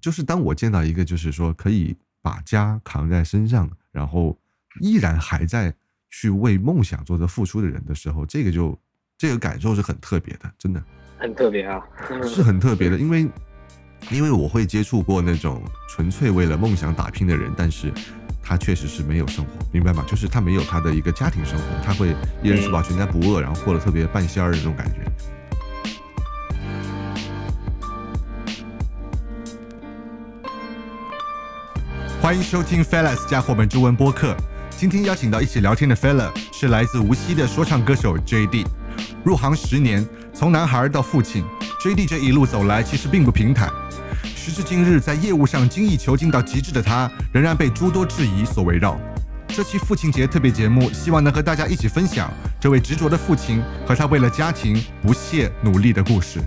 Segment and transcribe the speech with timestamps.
[0.00, 4.36] 就是当我见到一个就是说可以把家扛在身上，然后
[4.80, 5.74] 依然还在
[6.10, 8.78] 去为梦想做着付出的人的时候，这个就
[9.16, 10.82] 这个感受是很特别的，真的
[11.18, 11.80] 很特别啊，
[12.26, 13.28] 是很特别的，因为
[14.10, 17.92] 因为我会接触过那种纯粹为了梦想打拼的人，但是
[18.42, 20.04] 他确实是没有生活，明白吗？
[20.08, 25.00] 就是他没有他的一个家庭生活，他会一人吃饱全家不饿，然后过得特别半仙儿的那种感觉。
[32.22, 34.36] 欢迎收听 Fellas 家伙们中文播客。
[34.76, 38.66] 今天邀请到一起聊天的 Fella 是来自无锡的说唱歌手 JD。
[39.24, 41.42] 入行十年，从男孩到父亲
[41.82, 43.70] ，JD 这一路走来其实并不平坦。
[44.36, 49.00] 时至今日，在业务上精益求精到极致的他，仍然被诸多质疑所围绕。
[49.48, 56.38] 这期父亲节特别节目，希望能和大家一起分享这位执着的父亲和他为了家庭不懈努力的故事。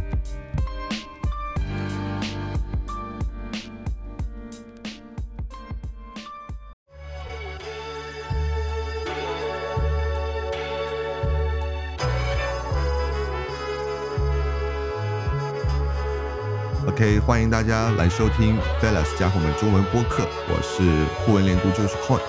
[17.04, 22.22] OK，欢迎大家来收听 Fellas 家伙们中文播客，我是互文连读就是 Coin。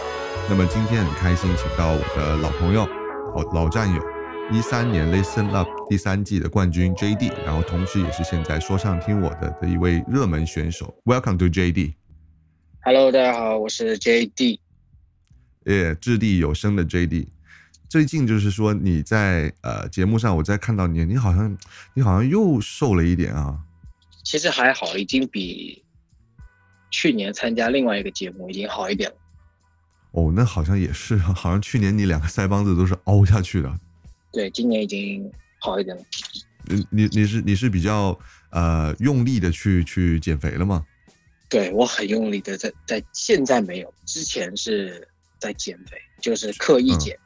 [0.50, 2.84] 那么今天很开心，请到我的老朋友、
[3.36, 4.02] 老老战友，
[4.50, 10.92] 一三年 Listen Up 第三季的冠军 JD，然后同时也是现在说唱听我的的一位热门选手。
[11.04, 11.94] Welcome to JD。
[12.82, 14.58] Hello，大家好，我是 JD。
[15.66, 17.28] 耶，掷地有声的 JD。
[17.88, 21.56] 最近就是说你在呃节目上，我在看到你，你好像
[21.94, 23.60] 你好像又瘦了一点啊。
[24.24, 25.84] 其实还好，已经比
[26.90, 29.16] 去年参加另外一个节目已经好一点了。
[30.12, 33.78] 哦，那好像也是，好像去年你两个腮帮子都是凹下去的。
[34.32, 36.02] 对，今年已经好一点了。
[36.66, 38.18] 你你你是你是比较
[38.50, 40.84] 呃用力的去去减肥了吗？
[41.48, 45.06] 对我很用力的在在，现在没有，之前是
[45.38, 47.18] 在减肥，就是刻意减，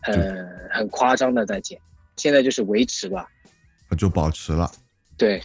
[0.00, 1.78] 很很夸张的在减，
[2.16, 3.28] 现在就是维持吧。
[3.98, 4.70] 就保持了。
[5.16, 5.42] 对。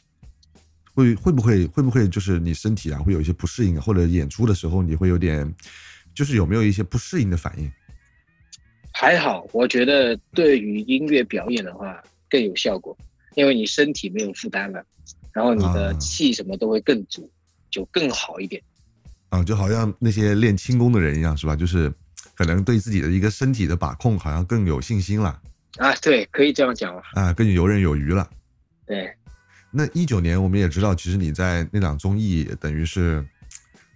[0.95, 5.53] 会会不会会不会就是你身体啊会有一些不适应，或者演出的时候你会有点，
[6.15, 7.69] 就是有没有一些不适应的反应？
[8.93, 12.97] 还好，我觉得对于音乐表演的话更有效果，
[13.35, 14.81] 因为你身体没有负担了，
[15.33, 17.29] 然后你的气什么都会更足，
[17.69, 18.61] 就更好一点。
[19.27, 21.57] 啊，就好像那些练轻功的人一样，是吧？
[21.57, 21.93] 就是
[22.35, 25.41] 可能对自己的一个身体的把控好像更有信心了。
[25.75, 27.01] 啊，对，可以这样讲了。
[27.15, 28.29] 啊，更游刃有余了。
[28.85, 29.13] 对。
[29.77, 33.21] 那一九年，我们也知道，其实你在那档综艺，等于是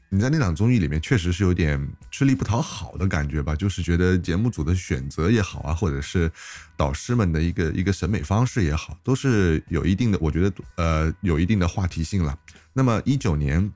[0.09, 3.55] 你在那档综艺里面，确实是有点吃力不讨好的感觉吧？
[3.55, 6.29] 就是觉得节目组的选择也好啊，或者是
[6.75, 12.37] 导师们的一个一个审美方式也好，都是有一定的，我觉得呃有一定的话题性了。
[12.73, 13.71] 那么一九年，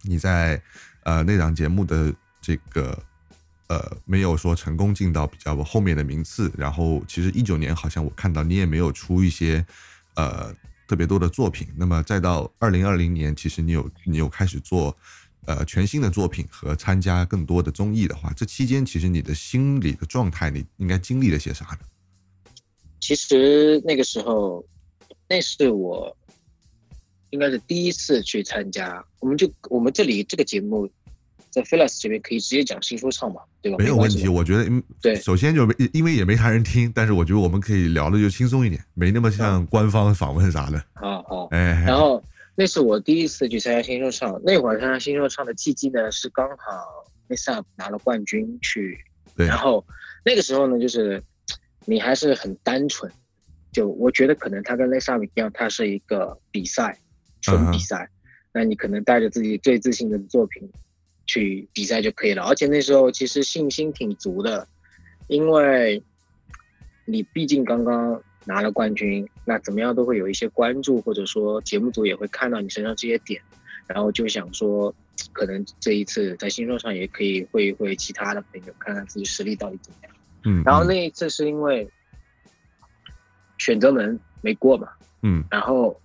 [0.00, 0.62] 你在
[1.02, 2.10] 呃那档节目的
[2.40, 2.98] 这个
[3.66, 9.66] 呃没有说成功进到比较后面的名次，然后其实一九年好像我看到你也没有出一些
[10.14, 10.54] 呃。
[10.86, 14.96] 特别多的作品，那么再到二零二零年，其实你有你有开始做，
[15.46, 21.78] 呃，全新的作品和参加更多的综艺的话，这期间其实你的心理的状态，你应该经历了些啥呢？
[23.00, 24.64] 其实那个时候，
[25.28, 26.16] 那是我
[27.30, 30.90] 应该是第一次去参加，我们就我们这里这个节目。
[31.54, 33.78] 在 f e l a s 这边可以直接讲新说唱嘛，对吧？
[33.78, 34.68] 没有问题，我觉得，
[35.00, 40.84] 对，首先就因为也没啥人听，但是我觉得我们可以聊的就轻松一点，没那么像官方访问啥的。
[40.94, 42.20] 好好，哎，然后
[42.56, 48.98] 那是我第一次去参加新说唱，那会儿参加新说唱的契机呢是刚好 Miss Up 拿了冠军去，
[49.36, 49.86] 对，然后
[50.24, 51.22] 那个时候呢就是
[51.84, 53.08] 你还是很单纯，
[53.70, 56.98] 就我觉得可能他跟 Miss Up 一样，他是一个比赛，
[57.42, 58.10] 纯比赛，
[58.52, 60.68] 那你可能带着自己最自信的作品。
[61.34, 64.68] 去比赛就可以了，而且那时候其实信心挺足的，
[65.26, 66.00] 因为
[67.06, 73.42] 你毕竟刚刚拿了冠军，那怎么样都会有一些关注，或者说节目组也会看到你身上这些点，
[73.88, 74.94] 然后就想说，
[75.32, 80.12] 可能这一次在新说上也可以会一会其他的朋友，看看自己实力到底怎么样。
[80.44, 81.88] 嗯，然后那一次是因为
[83.58, 84.88] 选择门没过嘛，
[85.22, 86.00] 嗯，然后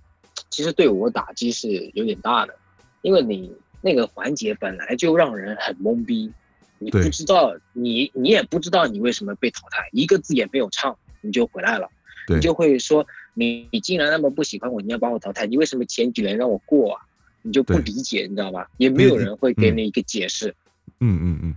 [0.49, 2.55] 其实对我打击是有点大的，
[3.03, 3.55] 因为你。
[3.81, 6.31] 那个环节本来就让人很懵逼，
[6.77, 11.89] 你不知道你你也不知道你为什么被淘汰，一个字也没有唱你就回来了，
[12.27, 17.01] 你就会说你你竟然那么不喜欢我，你要把我淘汰，你为什么前几轮让我过啊？
[17.41, 18.69] 你就不理解，你知道吧？
[18.77, 20.53] 也没有人会给你一个解释。
[20.99, 21.55] 嗯嗯嗯，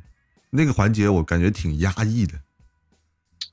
[0.50, 2.34] 那个环节我感觉挺压抑的，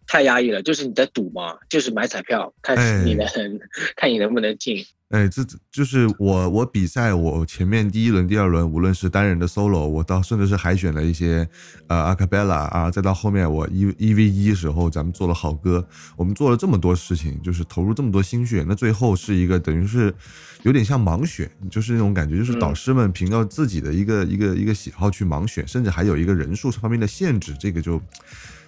[0.05, 0.61] 太压抑了。
[0.61, 3.27] 就是你在赌嘛，就是买彩票，看你能
[3.97, 4.85] 看你能不能进。
[5.09, 11.49] 哎，这就是我我比赛，我前面第一轮、第二轮，无论是单人的 solo，我到甚至是海选了一些
[11.87, 15.83] 呃 acapella 啊，再到后面我一一 v 一时候，咱们做了好歌，
[16.15, 20.13] 我们做了这么多事情，就是投入这么多心血，那最后是一个等于是
[20.61, 27.99] 有点像盲选，就是那种感觉，就是导师们凭着自己的一个一个一个喜好去盲选，甚至还有一个人数方面的限制，这个就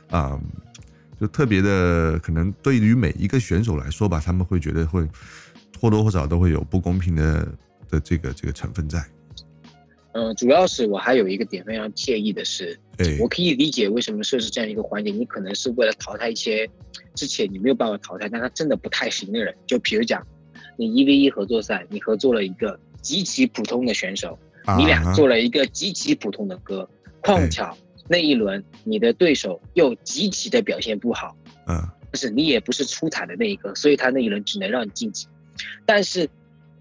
[0.09, 0.39] 啊，
[1.19, 5.07] 就特别的可能对于每一个选手来说吧，他们会觉得会。
[5.81, 7.48] 或多或少都会有不公平的
[7.89, 9.04] 的这个这个成分在。
[10.13, 12.78] 嗯，主要是我还有一个点非常介意的是，
[13.19, 16.69] 我可以理解为什么设置这样一个环节，你可能是为了淘汰一些
[17.16, 19.56] 之前你没有办法淘汰，但他真的不太行的人。
[19.66, 20.22] 就比如讲，
[20.78, 24.38] 你一 v 一合作赛，你合作了一个极其普通的选手，
[24.77, 26.88] 你俩做了一个极其普通的歌，
[27.24, 27.75] 碰巧
[28.07, 31.34] 那一轮你的对手又极其的表现不好，
[31.68, 31.81] 嗯，
[32.12, 35.25] 但是你也不是出彩的那一个，所以他那一轮只能让你晋级。
[35.86, 36.30] 但是，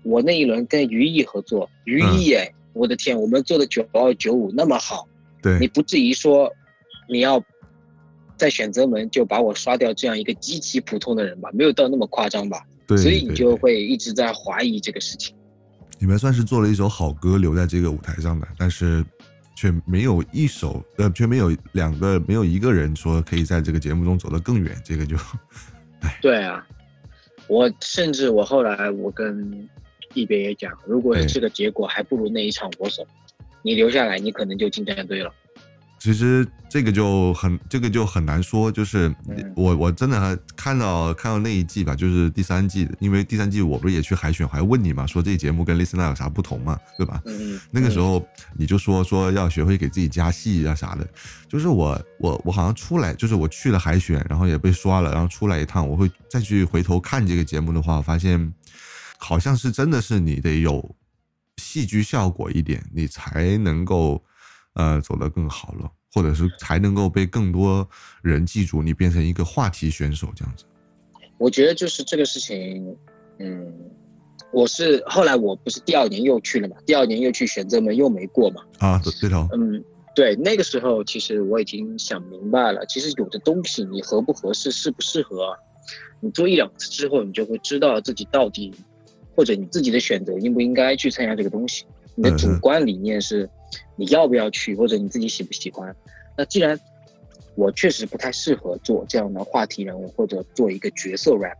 [0.02, 5.06] 我那一轮跟于毅合作，于毅哎，我的天，我们做的九二九五那么好，
[5.42, 6.50] 对，你不至于说
[7.08, 7.42] 你要
[8.36, 11.50] 在选择门就把我刷掉这样一个极其普通的人吧？
[11.52, 12.64] 没有到那么夸张吧？
[12.86, 15.36] 对，所以你就会一直在怀疑这个事情。
[15.98, 19.04] 你们算是做了一首好歌留在这个舞台上的，但是
[19.54, 25.14] 却没有一首呃，却没有两个，没有一个人说可以在这个节目中走得更远，这个就，
[26.00, 26.66] 哎，对啊。
[27.50, 29.68] 我甚至我后来我跟
[30.14, 33.04] 一边也讲，如果是这个结果，还不如那一场我走，
[33.62, 35.34] 你留下来，你可能就进战队了。
[36.00, 39.14] 其实这个就很这个就很难说，就是
[39.54, 47.20] 我我真的看到看到那一季吧，就是第三季，因为第三季我不是也去海选，还问你嘛，说这节目跟 Listen 有啥不同嘛，对吧？
[47.26, 48.26] 嗯那个时候
[48.56, 51.06] 你就说说要学会给自己加戏啊啥的，
[51.46, 58.54] 就是我我我好像出来，就是我去了海选，然后也被刷了，然后出来一趟，我会再去回头看这个节目的话，我发现
[59.18, 60.96] 好像是真的是你得有
[61.58, 64.24] 戏剧效果一点，你才能够。
[64.74, 67.88] 呃，走得更好了，或者是才能够被更多
[68.22, 70.64] 人记住，你变成一个话题选手这样子。
[71.38, 72.96] 我觉得就是这个事情，
[73.38, 73.72] 嗯，
[74.52, 78.62] 我是后来我不是第二年又去了嘛，第二年又去选择门又没过嘛。
[78.78, 79.48] 啊，对头。
[79.52, 79.82] 嗯，
[80.14, 85.56] 对，那个时候其实我已经想明白了，其实有的东西你合不合适，适不适合，
[86.20, 88.72] 你做一两次之后，你就会知道自己到底，
[89.34, 91.86] 或者你自己的选择应不应该去参加这个东西。
[92.20, 93.48] 你的主观理念是，
[93.96, 95.96] 你要不要去，或者你自己喜不喜欢？
[96.36, 96.78] 那既然
[97.54, 101.56] 我确实不太适合做这样的话题人物，或者做一个角色 rap，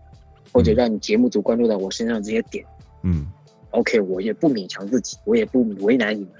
[0.52, 2.62] 或者让你节目组关注到我身上这些点，
[3.04, 3.26] 嗯
[3.70, 6.32] ，OK，我也不勉强自己，我也不为难你们，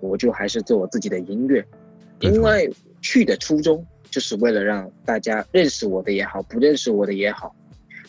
[0.00, 1.62] 我就还是做我自己的音乐，
[2.20, 2.72] 因为
[3.02, 7.54] 去的初衷就是为了让大家认识我的也好，不认识我的也好，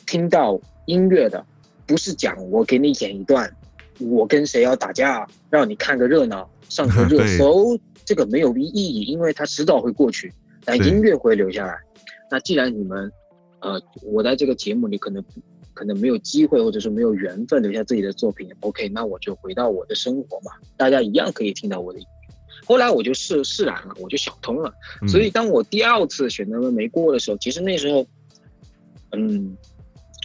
[0.06, 1.46] 听到音乐的，
[1.86, 3.54] 不是讲我给你演一段。
[4.10, 10.32] 我跟谁要打架，让你看个热闹， 上个热搜，这个没有意义，因为它迟早会过去，
[10.66, 11.78] 但音乐会留下来。
[12.30, 13.12] 那既然你们，
[13.60, 15.24] 呃，我在这个节目里可能
[15.74, 22.36] 可能没有机会，或者是没有缘分留下自己的作品，OK，那我就回到我的生活嘛，大家一样可以听到我的音乐。
[22.66, 24.74] 后来我就释释然了，我就想通了。
[25.08, 28.06] 所以当我第二次选择没过的时候，其实那时候，
[29.12, 29.56] 嗯，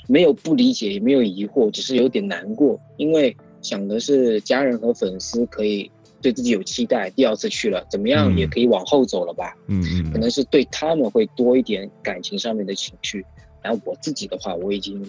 [0.08, 3.36] 没有不理解，也没有疑惑，只是有点难过，因为。
[3.62, 5.90] 想的是家人和粉丝可以
[6.20, 9.56] 对自己有期待，第二次去了怎么样也可以往后走了吧？
[9.66, 13.24] 嗯嗯，可能是对他们会多一点感情上面的情绪。
[13.62, 15.04] 然后我自己的话，我已经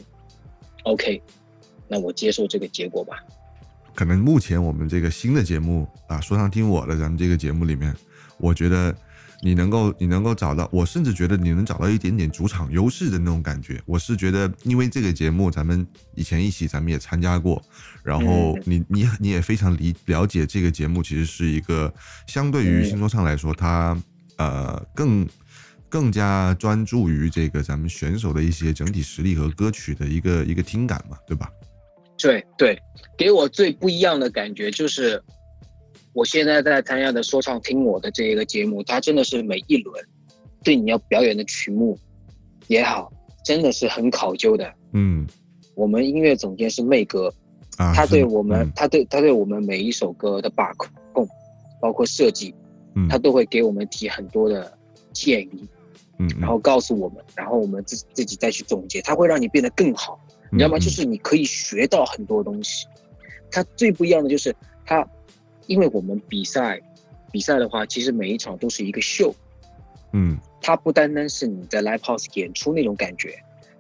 [0.84, 1.22] OK，
[1.88, 3.24] 那我接受这个结果吧。
[3.94, 7.96] 可能目前我们这个新的节目啊，说唱听我的，咱们这个节目里面，
[8.38, 8.96] 我觉得。
[9.42, 13.82] 你能够，你能够找到，我甚至觉得你能找到一点点主场优势的那种感觉。
[13.86, 17.64] 我是觉得，因为这个节目，咱们以前一起，咱们也参加过，
[18.04, 21.94] 然后你你你也非常理了解这个节目，其实是一个
[22.28, 23.98] 相对于新说唱来说，它
[24.38, 25.26] 呃更
[25.88, 31.50] 更加专注于这个咱们选手的一些整体实力和歌曲的一个一个听感嘛，对吧？
[32.18, 32.78] 对对，
[33.18, 35.24] 给我最不一样的感觉就是。
[36.14, 40.06] 我现在在参加的说唱听我的这一个节目，它真的是每一轮
[40.64, 41.98] 对你要表演的曲目
[42.68, 43.12] 也好，
[43.46, 44.74] 真的是很考究的。
[44.94, 45.28] 嗯，
[45.76, 47.32] 我们音乐总监是妹哥，
[47.78, 51.28] 他对我们，他对他对我们每一首歌的把控，
[51.80, 52.54] 包括设计，
[53.08, 54.76] 他都会给我们提很多的
[55.14, 55.68] 建议，
[56.18, 60.20] 嗯，然后告诉我们，然后我们自自己再去总结，他会让你变得更好，
[60.52, 60.80] 你知道吗？
[60.80, 62.88] 就是你可以学到很多东西。
[63.52, 64.54] 他最不一样的就是
[64.86, 65.08] 他。
[65.70, 66.82] 因为我们比赛，
[67.32, 69.32] 比赛的话，其实每一场都是一个秀，
[70.14, 73.36] 嗯，它不单单是你在 live house 演出那种感觉，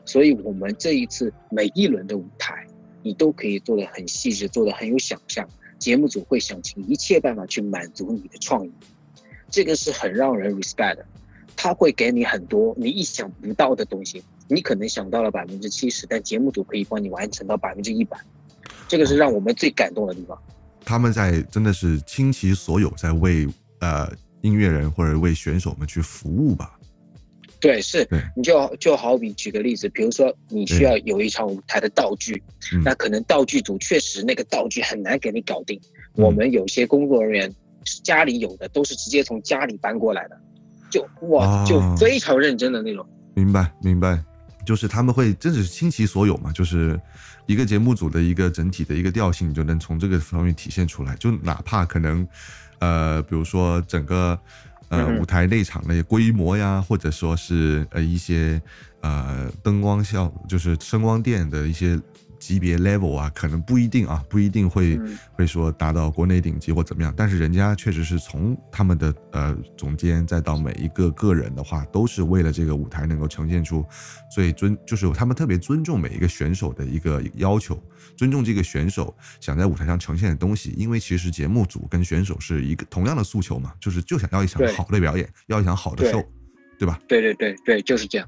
[0.05, 2.63] 所以我们这一次每一轮的舞台
[3.01, 5.49] 你都可以做的很细致，做的很有想象。
[5.79, 8.71] 节目组会想尽一切办法去满足你的创意，
[9.49, 11.05] 这个是很让人 respect 的。
[11.55, 18.15] 他会给你很多你意想不到的东西，你可能想到了百分之七十，但节目组可以帮你完成到百分之一百，
[18.87, 20.39] 这个是让我们最感动的地方。
[20.89, 23.47] 他们在真的是倾其所有，在为
[23.79, 26.79] 呃音乐人或者为选手们去服务吧。
[27.59, 32.41] 对，是，你就就好比举个例子，比如说你需要有一场舞台的道具，
[32.83, 35.79] 那可能道具组确实那个道具很难给你搞定。
[36.15, 37.55] 我们有些工作人员
[38.03, 40.41] 家里有的都是直接从家里搬过来的，
[40.89, 43.05] 就哇，就非常认真的那种。
[43.35, 44.23] 明白，明白，
[44.69, 46.99] 就是他们会真的是倾其所有嘛，就是
[47.47, 51.15] 一个节目组的一个整体的一个调性，你就能从这个方面体现出来。
[51.15, 52.27] 就哪怕可能，
[52.77, 54.39] 呃，比如说整个。
[54.91, 58.59] 呃，舞台内场的规模呀，或者说是呃一些
[59.01, 61.99] 呃灯光效，就是声光电的一些。
[62.39, 64.97] 级别 level 啊，可能不一定啊，不一定会
[65.33, 73.85] 会说达到国内顶级或怎么样，但是人家确实是从他们的呃总监再到每一个个人的话，都是为了这个舞台能够呈现出
[74.33, 77.77] 最尊，就是他们特别尊重每一个选手的一个要求，
[78.15, 86.25] 尊重这个选手想在舞台上呈现的东西，因为其实节目组跟选手是一个同样的诉求嘛，就是就想要一场好的表演，要一场好的 show，
[86.77, 86.99] 对吧？
[87.07, 88.27] 对对对对，就是这样。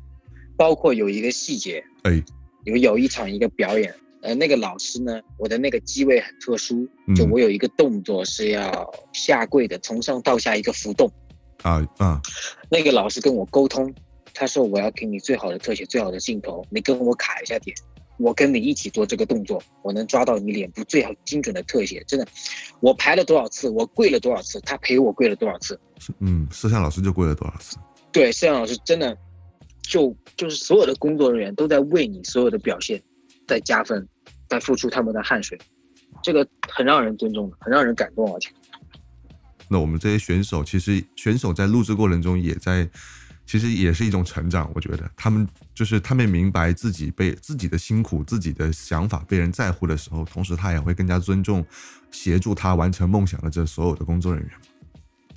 [0.57, 2.21] 包括有一个细节，哎。
[2.63, 3.91] 有有一场一个表演，
[4.21, 11.11] 呃，那个老师呢，我的那个机位很特殊，就我有一个动作是要下跪的，从上到下一个浮动。
[11.63, 12.21] 啊啊！
[12.69, 13.93] 那个老师跟我沟通，
[14.33, 17.75] 他说我要给你最好的特写，最好的镜头，你跟我卡一下点，
[18.17, 22.03] 我跟你一起做这个动作，我能抓到你脸部最好精准的特写。
[22.07, 22.27] 真的，
[22.79, 25.79] 我排了多少次，我跪了多少次，他陪我跪了多少次。
[26.19, 27.77] 嗯，摄像老师就跪了多少次？
[28.11, 29.17] 对，摄像老师真的。
[29.83, 33.01] 就就是所有的工作人员都在为你所有的表现
[33.51, 34.07] 在加分，
[34.47, 35.59] 在付出他们的汗水，
[36.23, 38.49] 这个很让人尊重的，很让人感动而且。
[39.67, 42.89] 那我们这些选手，其实选手在录制过程中也在，
[43.45, 44.71] 其实也是一种成长。
[44.73, 51.65] 我觉得他们就是他们明白自己被自己的辛苦、自己的想法被人在乎的时候，同时他也会更加尊重
[52.09, 54.51] 协助他完成梦想的这所有的工作人员。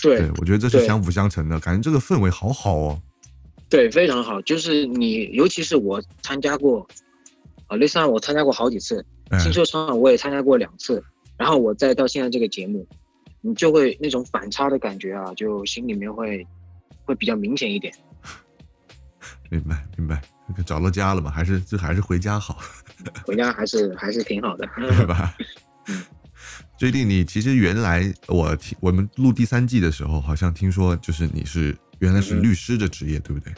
[0.00, 3.02] 对，我觉得这是相辅相成的，感觉这个氛围好好哦。
[3.68, 4.40] 对，非常好。
[4.42, 6.86] 就是你，尤其是我参加过，
[7.74, 9.04] 啊，类似我参加过好几次，
[9.40, 11.02] 新说唱我也参加过两次，
[11.36, 12.86] 然后我再到现在这个节目，
[13.40, 16.46] 你就会那种反差的感觉啊，就心里面会
[17.04, 17.92] 会比较明显一点。
[19.50, 20.22] 明白，明白。
[20.66, 21.30] 找到家了嘛？
[21.30, 22.58] 还是就还是回家好？
[23.26, 25.34] 回家还是还是挺好的， 对吧？
[26.76, 31.76] 最近你其实原来我听我们录第三季的时候，好像听说就是你是。
[32.00, 33.54] 原来是律师的职业，对不对？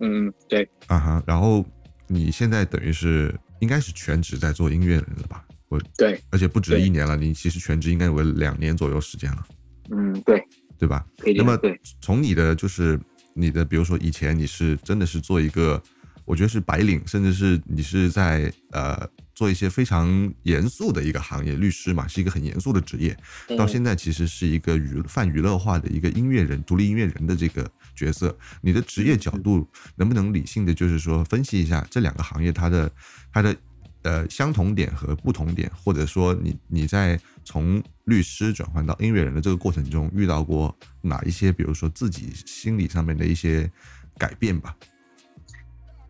[0.00, 0.68] 嗯，对。
[0.88, 1.64] 啊哈，然后
[2.08, 5.44] 你现在等于是应该是全职在做音乐人了吧？
[5.68, 9.46] 我对，而且不止一年了，你其实全职应该有两年左右时间了。
[9.90, 10.42] 嗯，对，
[10.78, 11.04] 对吧？
[11.36, 11.58] 那么
[12.00, 12.98] 从你的就是
[13.34, 15.82] 你的，比如说以前你是真的是做一个，
[16.24, 19.08] 我觉得是白领，甚至是你是在呃。
[19.36, 23.14] 做一些非常严肃的一个行业，律师嘛，是一个很严肃的职业。
[23.54, 28.36] 到现在其实是一个娱泛娱乐化的一个音乐人、独立音乐人的这个角色。
[28.60, 32.88] 你的职业角度能不能理性的，就是说分析一下这两个行业它的
[33.32, 33.56] 它的
[34.02, 43.68] 呃相同点和不同点，或者说你你在从律师转换到音乐人的这个过程中遇到过哪一些，比如说自己心理上面的一些
[44.16, 44.76] 改变吧？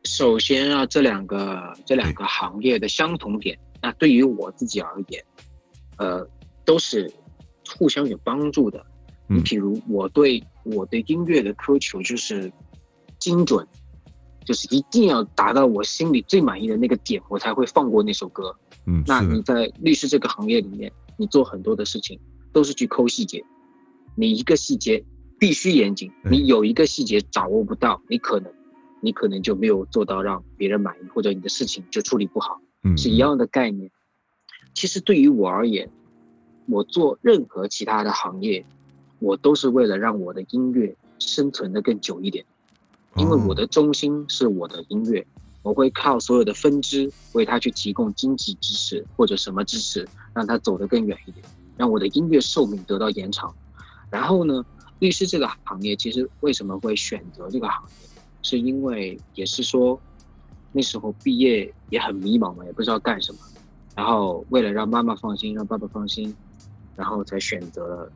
[0.04, 5.24] 首先啊，这两个这两个行业的相同点，那对于我自己而言，
[5.96, 6.24] 呃，
[6.64, 7.12] 都是
[7.76, 8.86] 互相有帮助的。
[9.28, 12.50] 你比如我对我对音乐的苛求就是
[13.18, 13.66] 精准，
[14.44, 18.54] 就是一定要达到我心里最满意的那个点，我才会放过那首歌。
[18.86, 22.18] 嗯，那你在律师这个行业里面，你做很多的事情
[22.52, 23.44] 都是去抠细节，
[24.14, 25.04] 你一个细节
[25.38, 28.52] 必须严谨，你有一个细节掌握不到，你可能。
[29.02, 32.58] 你可能就没有做到让别人满意，或者你的事情就处理不好，
[32.96, 33.88] 是一样的概念。
[34.74, 35.88] 其实对于我而言，
[36.66, 38.64] 我做任何其他的行业，
[39.18, 42.44] 我都是为了让我的音乐生存的更久一点，
[43.16, 45.26] 因为我的中心是我的音乐，
[45.62, 51.44] 我会靠所有的分支为他去提供经济支持或者什么支持，让他走得更远一点，
[51.76, 53.54] 让我的音乐寿命得到延长。
[54.10, 54.64] 然后呢，
[54.98, 58.08] 律师这个行业其实为什么会选择这个行业？
[58.42, 60.00] 是因为也是说，
[60.70, 63.38] 那时候毕业也很迷茫嘛，也不知道干什么，
[63.96, 66.32] 然后为了让妈妈放心，让爸爸放心，
[66.94, 68.12] 然后才选择了，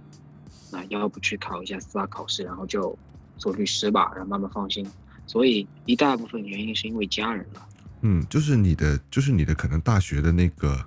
[0.70, 2.96] 那要不去考一下司法考试，然后就
[3.36, 4.86] 做律师吧，让妈妈放心。
[5.26, 7.66] 所以一大部分原因是因为家人了。
[8.02, 10.82] 嗯，就是你的，就是你的可能大学的那个，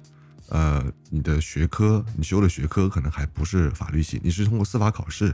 [0.49, 5.33] 呃，你的学科，你修的学科可能还不是法律系，你是通过司法考试。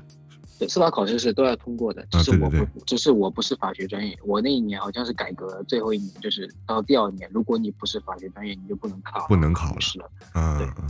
[0.60, 4.20] 对，司法考试是都要通过的，只是我不，只是我不是法学专业。
[4.26, 10.12] 我那一年好像是改革最后一年，就是到第二年，如果你不是法学专业，你就不能考，不能考试了。
[10.34, 10.90] 嗯嗯。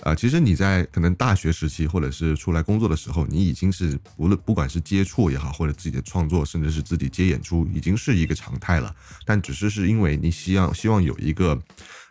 [0.00, 8.94] 啊，其实你在可能大学时期，或者是出来工作的时候，你已经是无论不管是接触也好，或者自己的创作，甚至是自己接演出，已经是一个常态了。
[9.24, 11.58] 但只是是因为你希望希望有一个，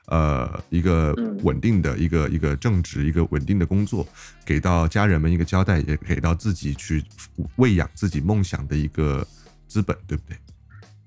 [0.07, 1.13] 呃，一个
[1.43, 4.07] 稳定的一个一个正职，一个稳定的工作，
[4.43, 7.03] 给到家人们一个交代，也给到自己去
[7.57, 9.23] 喂养自己梦想的一个
[9.67, 10.37] 资本，对不对？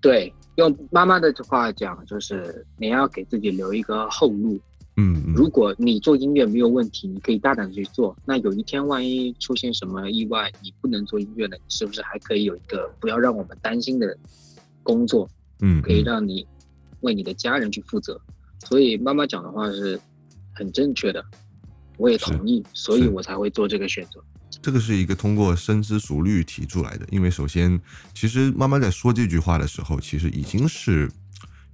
[0.01, 4.61] 对，用妈妈的话讲，就是你要给自己留一个后路。
[4.99, 8.17] 嗯，如果你做音乐没有问题，你可以大胆去做。
[8.25, 14.17] 那有一天万一出现什么意外，你不能做音乐了，你是不是还可以有一个不要让我们担心的
[14.83, 15.29] 工作？
[15.61, 16.47] 嗯，可以让你
[17.03, 18.19] 为你的家人去负责。
[18.65, 20.01] 所以妈妈讲的话是
[20.55, 21.23] 很正确的，
[21.99, 24.25] 我也同意，所以我才会做这个选择。
[24.63, 27.79] 这个是一个通过深思熟虑提出来的，因为首先，
[28.15, 31.11] 其实妈妈在说这句话的时候，其实已经是。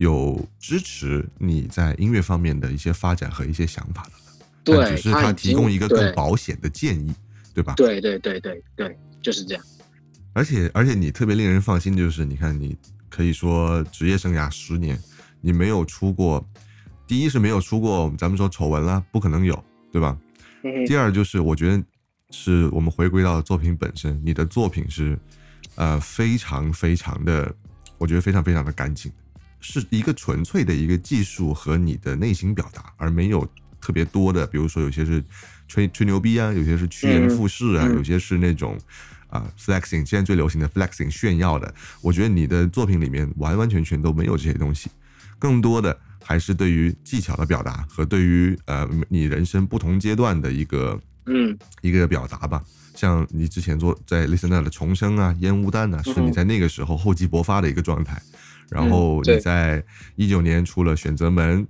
[0.02, 7.14] 有支持你在音乐方面的一些发展和一些想法的了，对，只是他提供一个更保险的建议，
[7.54, 7.74] 对吧？
[7.76, 9.64] 对对对对对，就是这样。
[10.32, 12.76] 而且而且你特别令人放心，就是你看，你
[13.08, 14.98] 可以说职业生涯十年，
[15.40, 16.44] 你没有出过，
[17.06, 20.18] 第一是没有出过，咱们说丑闻了，不可能有，对吧？
[20.84, 21.80] 第二就是我觉得
[22.30, 25.16] 是我们回归到作品本身，你的作品是
[25.76, 27.54] 呃非常非常的，
[27.98, 29.12] 我觉得非常非常的干净。
[29.62, 33.48] 是一个纯粹的一个技术和你的内心表达，而没有
[33.80, 35.24] 特别多的，比如说有些是
[35.68, 38.78] 吹吹牛逼啊，有些是趋炎附势啊，有些是那种
[39.28, 41.72] 啊 flexing，现在最流行的 flexing 炫耀的。
[42.00, 44.90] 我觉得你的作品里面完完全全都没有这些东西，
[45.38, 52.62] 更多的还是对于技巧的表达和对于呃你人生不同阶段的一个嗯一个表达吧。
[52.94, 58.20] 像你之前做在 Listener 的重生啊、烟雾弹啊，是你在那个时候厚积薄发的一个状态。
[58.72, 59.84] 然后你在
[60.16, 61.66] 一九年出了选择门，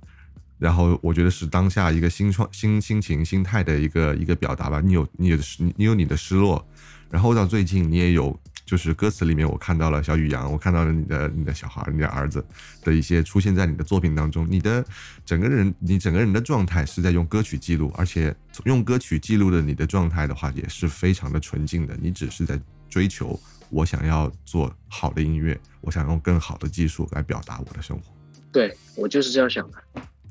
[0.57, 4.79] 然后我觉得是当下一个新创新心情心态的一个一个表达吧。
[4.79, 5.37] 你有你的
[5.75, 6.65] 你有你的失落，
[7.09, 12.43] 然后到最近你也有，就是歌词里面我看到了小宇阳，我看到了你的你的小孩，你的儿子
[12.81, 14.47] 的一些出现在你的作品当中。
[14.49, 14.85] 你的
[15.25, 21.97] 整个人你整个人的状态是在用歌曲记录，而且用歌曲记录的你的状态的话也是非常的纯净的。
[22.01, 22.57] 你只是在
[22.89, 23.37] 追求。
[23.73, 28.03] 我想要做好的音乐，我想用更好的技术来表达我的生活。
[28.51, 29.77] 对我就是这样想的。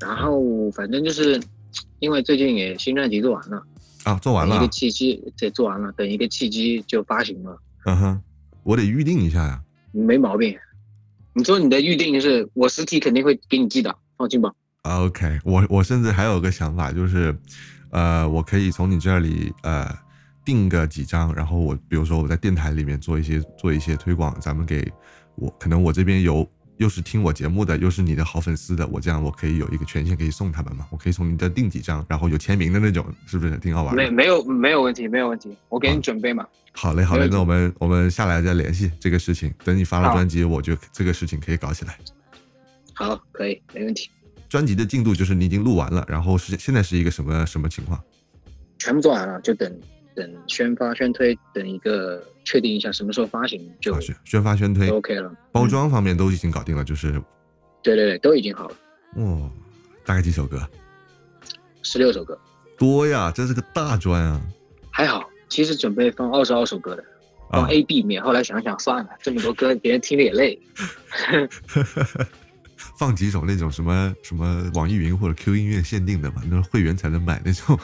[0.00, 1.42] 然后反正就是
[1.98, 3.60] 因为最近也新专辑做完了
[4.04, 7.60] 啊，做完了一个契机，对，做完了，等一个契机就发行了。
[7.84, 8.22] 嗯哼，
[8.62, 9.60] 我得预定一下呀。
[9.90, 10.56] 没毛病。
[11.34, 14.52] 你说你的预定是我实体肯定会给你寄的，放心吧。
[14.82, 17.36] OK，我我甚至还有个想法，就是
[17.90, 20.01] 呃，我可以从你这里呃。
[20.44, 24.90] 订个几张，然后我比如说我在电台里面做一些做一些推广，咱们给
[25.36, 30.86] 我可能我这边有又是听我节目的，又是你的好粉丝的，我这样我可以有一个权限可以送他们嘛？
[30.90, 33.94] 我可以从你这订几张，然后有签名的那种，是不是挺好玩？
[33.94, 36.46] 没没有没有问题没有问题，我给你准备嘛。
[36.74, 39.52] 好嘞好嘞，那我们我们下来再联系这个事情。
[39.62, 41.96] 等你发了专辑，我就这个事情可以搞起来。
[42.94, 44.10] 好，可以没问题。
[44.48, 48.02] 专辑的进度就是你已经录完了，然后是现在是一个什么什么情况？
[48.78, 49.70] 全部做完了，就等。
[50.14, 55.32] 等宣发宣推，等一个确定一下什么时候发行就宣发宣推 OK 了。
[55.52, 57.12] 包装方面都已经搞定了，就是
[57.82, 58.76] 对对对，都已经好了。
[59.16, 59.50] 哦，
[60.04, 60.68] 大概几首歌？
[61.82, 62.38] 十六首歌，
[62.78, 64.40] 多呀，这是个大专啊。
[64.90, 67.04] 还好，其实准备放二十二首歌的，
[67.50, 68.22] 放 A B 面。
[68.22, 70.60] 后来想想算了，这么多歌别人听着也累。
[72.98, 77.78] 放几首那种什么什么网易云或者 Q 音乐限定的吧，那会员才能买那种。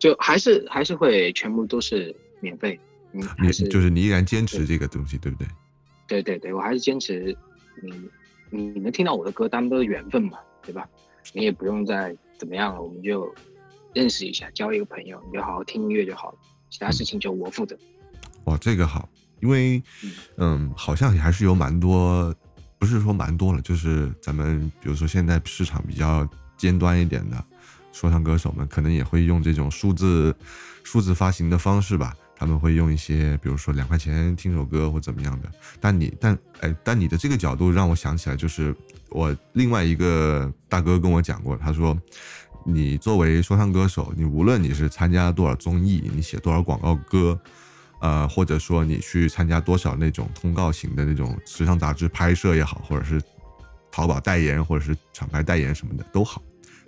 [0.00, 2.80] 就还是还是会全部都是免费，
[3.12, 5.46] 嗯，你就是你依然坚持这个东西，对不对？
[6.08, 7.36] 对对对，我还是坚持，
[7.82, 8.10] 你
[8.72, 10.88] 你能听到我的歌，他们都是缘分嘛，对吧？
[11.34, 13.32] 你也不用再怎么样了，我们就
[13.92, 16.38] 认识一下，交一个朋友，你就好好听音乐就好了，
[16.70, 17.78] 其他事情就我负责。
[18.44, 19.06] 哇，这个好，
[19.40, 19.82] 因为
[20.38, 22.34] 嗯，好像还是有蛮多，
[22.78, 27.44] 不是说蛮多了，就是咱们比如说现在市场比较尖端一点的。
[27.92, 30.34] 说唱歌手们可能也会用这种数字
[30.82, 35.50] 数字发行的方式吧，他们会用一些，比如说两块钱听首歌或怎么样的。
[35.80, 38.74] 但你但哎，但你的这个角度让我想起来，就是
[39.10, 41.96] 我另外一个大哥跟我讲过，他说，
[42.64, 47.38] 你作为说唱歌手，你无论你是参加多少综艺，你写多少广告歌，
[48.00, 53.20] 呃，或者说你去参加多少那种通告型的那种时尚杂志拍摄也好，或者是
[53.90, 56.42] 淘宝代言或者是厂牌代言什么的都好，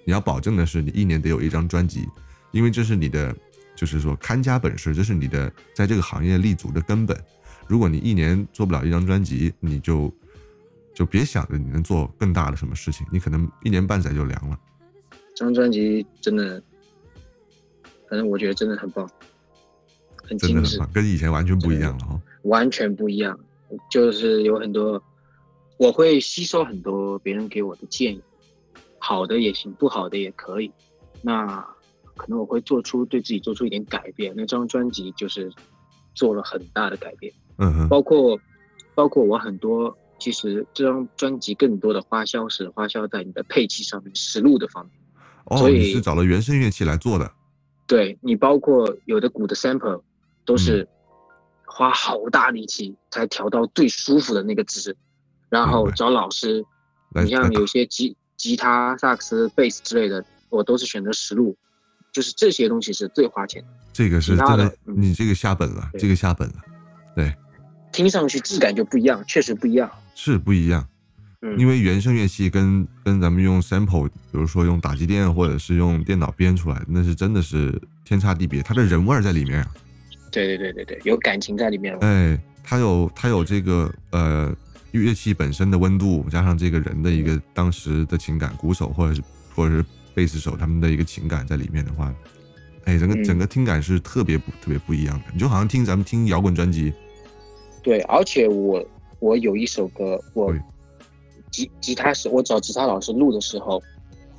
[0.04, 2.08] 你要保证的是你一年得有一张专辑，
[2.50, 3.34] 因为这是你的，
[3.76, 7.16] 就是说看家本事，这是你的在这个行业立足的根本。
[7.68, 10.12] 如果你一年做不了一张专辑，你就
[10.92, 14.58] 就别想着你能做更大的什么事情，你可能一年半载就凉了。
[15.34, 16.62] 这张专辑真的，
[18.10, 19.08] 反正我觉得真的很棒，
[20.24, 23.38] 很精致，跟以前完全不一样了哈，完全不一样，
[23.90, 25.02] 就是有很多，
[25.78, 28.22] 我会吸收很多别人给我的建议，
[29.04, 30.70] 好的也行，不好的也可以，
[31.22, 31.60] 那
[32.14, 34.32] 可能我会做出对自己做出一点改变。
[34.36, 35.50] 那张专辑就是
[36.14, 38.38] 做了很大的改变，嗯哼，包括
[38.94, 44.94] 包括我很多，其实这张专辑更多的花销是花销在你的配器上面，实录的方面。
[45.46, 47.28] 哦，所你是找了原声乐器来做的？
[47.88, 50.00] 对你，包括有的鼓的 sample
[50.44, 50.86] 都是
[51.66, 54.96] 花好大力气才调到最舒服的那个值，
[55.48, 56.64] 然后找老师。
[57.14, 61.56] 你像有些吉吉他、萨克斯、贝斯之类的，我都是选择实录，
[62.10, 63.68] 就是这些东西是最花钱的。
[63.92, 66.54] 这个是真的，你这个下本了，这个下本了。
[67.14, 67.32] 对，
[67.92, 70.84] 听上去质感就不一样，确实不一样，是不一样。
[71.56, 79.70] 因为原声乐器跟跟咱们用 sample，比如说用打击垫或者是用电脑编出来的，那是真的是天差地别，它的人味儿在里面啊。
[80.32, 81.96] 对对对对对，有感情在里面。
[82.00, 84.52] 哎，它有它有这个呃
[85.00, 89.22] 乐器本身的温度，加上这个人的一个当时的情感，鼓手或者是
[89.54, 92.14] 或者是贝斯手他们的一个情感在里面的话，
[92.84, 96.92] 哎，整个整个听感是特别不特别不一样的，你就好像听咱们听摇滚专辑。
[97.82, 98.84] 对，而且我
[99.18, 100.54] 我有一首歌我。
[101.50, 103.78] 吉吉他是我找吉他老师录的时候，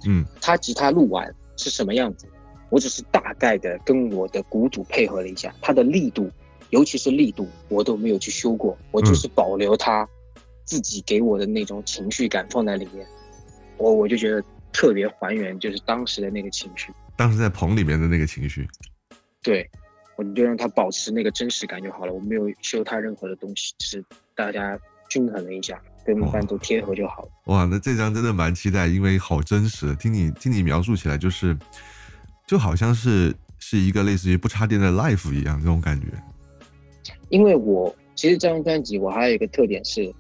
[0.08, 2.26] 嗯，他吉他录完是什么样子，
[2.72, 6.28] 我只是大概的跟我的鼓组配合了一下，他的力度，
[6.72, 10.10] 尤其是力度，我都没有去修过，我就是保留他
[10.66, 13.06] 自己给我的那种情绪感放在里面，
[13.78, 18.68] 我我就觉得特别还原，就是当时的那个情绪，当时在棚里面的那个情绪，
[19.42, 19.70] 对，
[20.16, 24.78] 我就让他保持那个真实感就好了，我没有修他任何的东西，只是大家
[25.10, 25.82] 均衡了一下。
[26.06, 27.30] 跟伴奏贴合就好了。
[27.46, 29.96] 哇，那这张真的蛮期待，因为好真实。
[29.96, 31.58] 听你听你描述起来，就是
[32.46, 36.08] 就好像是是一个类似于不插电的 life 一样这种感觉。
[37.30, 40.14] 因为我其实这张专辑我还有一个特点是，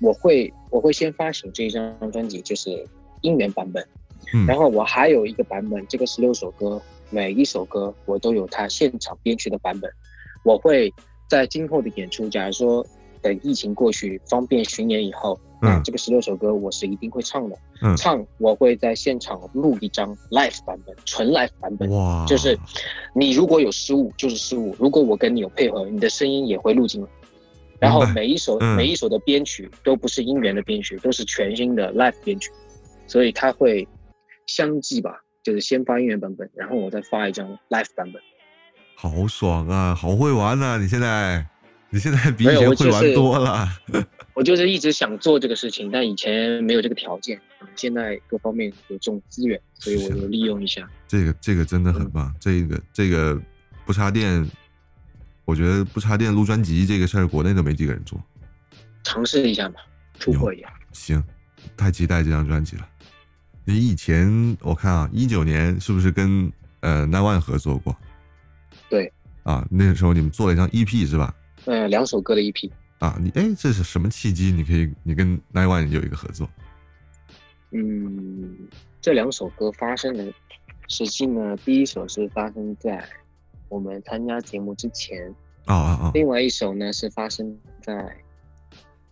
[0.00, 2.86] 我会我会先发行这一张专辑就是
[3.22, 3.86] 音源版本，
[4.46, 6.80] 然后我还有一个版本，这个十六首歌，
[7.10, 9.90] 每一首歌我都有它现场编曲的版本。
[10.44, 10.92] 我会
[11.28, 12.86] 在今后的演出，假如说。
[13.22, 17.58] 等疫情过去，方便巡演以后，嗯，这个十六首歌我是一定会唱的。
[17.82, 21.90] 嗯，唱我会在现场录一张 live 版本，纯 live 版本。
[21.90, 22.58] 哇，就是
[23.14, 27.08] 你如果有失误就是失误，如果我跟你有配合，你的声音也会录进来。
[27.80, 32.50] 然后每一首每一首的编曲都不是音源的编曲，都是全新的 live 编曲，
[33.06, 33.88] 所以它会
[34.46, 35.10] 相继吧，
[35.42, 38.20] 就是先发音源版本，然后我再发一张 live 版本。
[38.94, 40.76] 好爽啊，好会玩啊！
[40.76, 41.46] 你现在。
[41.92, 43.66] 你现在比以前会玩多了。
[44.34, 47.40] 我就是一直想做这个事情，但以前没有这个条件。
[47.74, 50.88] 现在各方面有这种资源，所以我就利用一下。
[51.08, 52.32] 这个这个真的很棒。
[52.38, 53.36] 这个这个
[53.84, 54.48] 不插电，
[55.50, 58.22] 我觉得不插电录专辑这个事儿，国内都没几个人做。
[59.02, 59.80] 尝试一下吧，
[60.20, 60.72] 突破一下。
[60.92, 61.20] 行，
[61.76, 62.88] 太期待这张专辑了。
[63.64, 67.96] 你以前我看啊，一九年是不是跟呃 Nine One 合作过？
[68.88, 69.12] 对。
[69.42, 71.34] 啊，那时候你们做了一张 EP 是吧？
[71.64, 74.52] 呃，两首歌的 EP 啊，你哎，这是什么契机？
[74.52, 76.48] 你可以，你跟 Nine One 有一个合作。
[77.72, 78.68] 嗯，
[79.00, 80.32] 这两首歌发生的
[80.86, 83.02] 时期呢，第一首是发生在
[83.70, 86.10] 我们参加节目之前，啊啊啊！
[86.12, 88.14] 另外一首呢是发生在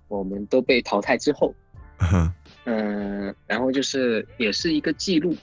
[0.08, 1.54] 我们都被淘汰之后。
[2.64, 5.34] 嗯，然后就是也是一个记录，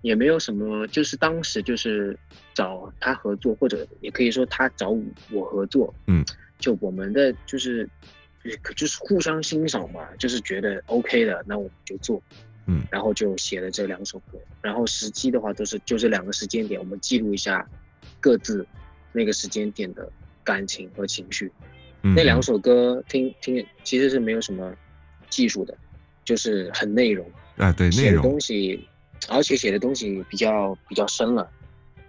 [0.00, 2.18] 也没有什么，就是当时就是
[2.52, 4.90] 找他合作，或者也可以说他找
[5.30, 5.94] 我合作。
[6.08, 6.24] 嗯。
[6.58, 7.90] 就我们的就是，
[8.62, 12.22] 可就是互相欣赏嘛，就是觉得 OK 的，那我们就做，
[12.66, 17.68] 嗯，然后就写了这两首歌，然后时机的话都是就这两个时间点，我们记录一下
[18.20, 18.66] 各自
[19.12, 20.10] 那个时间点的
[20.44, 21.50] 感情和情绪。
[22.00, 24.74] 那两首歌听听其实是没有什么
[25.30, 25.76] 技术的，
[26.24, 28.88] 就是很内容啊，对，内容东西，
[29.28, 31.48] 而且写的东西比较比较深了，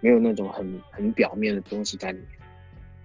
[0.00, 2.28] 没有那种很很表面的东西在里面。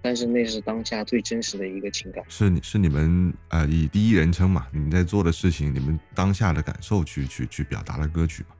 [0.02, 8.56] 但是那是当下最真实的一个情感，是你是你们呃以第一人称嘛，你们在做的事情，你们当下的感受去去去表达的歌曲嘛？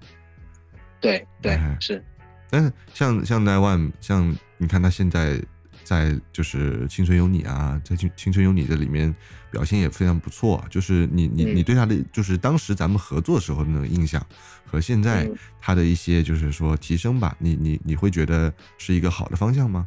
[1.01, 2.05] 对对是。
[2.51, 5.41] 但是像像 Nine One，像你看他现在
[5.85, 9.15] 在就是《青春有你》啊，在《青青春有你》这里面
[9.51, 10.65] 表现也非常不错。
[10.71, 14.25] 就是你你你对他的就是当时咱们合作时候的那种印象，
[14.67, 19.87] 和现在他的一些就是说提升吧，你你你会觉得是一个好的方向吗？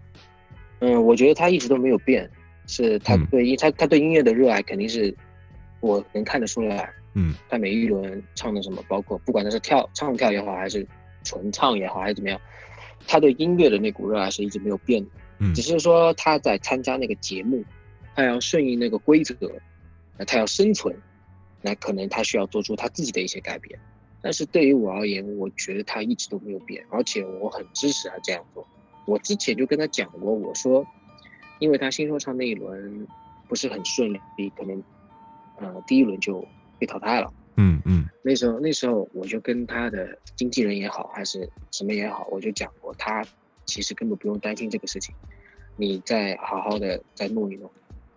[0.79, 2.29] 嗯，我觉得他一直都没有变，
[2.67, 5.15] 是他对音他他对音乐的热爱肯定是
[5.79, 6.89] 我能看得出来。
[7.13, 10.85] 嗯，他每一轮唱的什么，包括不管他是跳唱跳也好，还是
[11.23, 12.39] 纯唱也好，还是怎么样。
[13.07, 15.09] 他对音乐的那股热爱是一直没有变的，
[15.39, 17.63] 嗯，只是说他在参加那个节目，
[18.15, 19.35] 他要顺应那个规则，
[20.17, 20.95] 那他要生存，
[21.61, 23.77] 那可能他需要做出他自己的一些改变。
[24.21, 28.65] 但是对于我而言，我觉得他一直都没有变，而且我很支持他这样做。
[29.05, 30.85] 我之前就跟他讲过，我说，
[31.59, 33.05] 因为他新说唱那一轮
[33.49, 34.81] 不是很顺利，可能
[35.57, 36.47] 呃第一轮就
[36.79, 37.29] 被淘汰了。
[37.57, 43.25] 嗯嗯，那时候那时候我就跟他的经纪人也好，还是什么也好，我就讲过，他
[43.65, 45.13] 其实根本不用担心这个事情，
[45.77, 47.69] 你再好好的再弄一弄，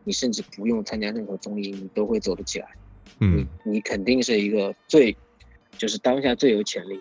[0.04, 2.68] 你甚至不用参加任何综艺，你都会走得起来。
[3.20, 5.16] 嗯，你你肯定是一个最，
[5.78, 7.00] 就是当下最有潜力、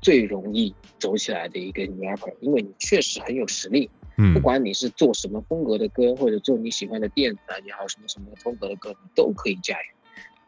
[0.00, 3.90] 最容易走起来的一个 rapper，因为你确实很有实力。
[4.16, 9.86] 嗯，不管你是做什么风格的歌，或者做你喜欢的电子啊也好，什么什么风格的歌，你都可以驾驭。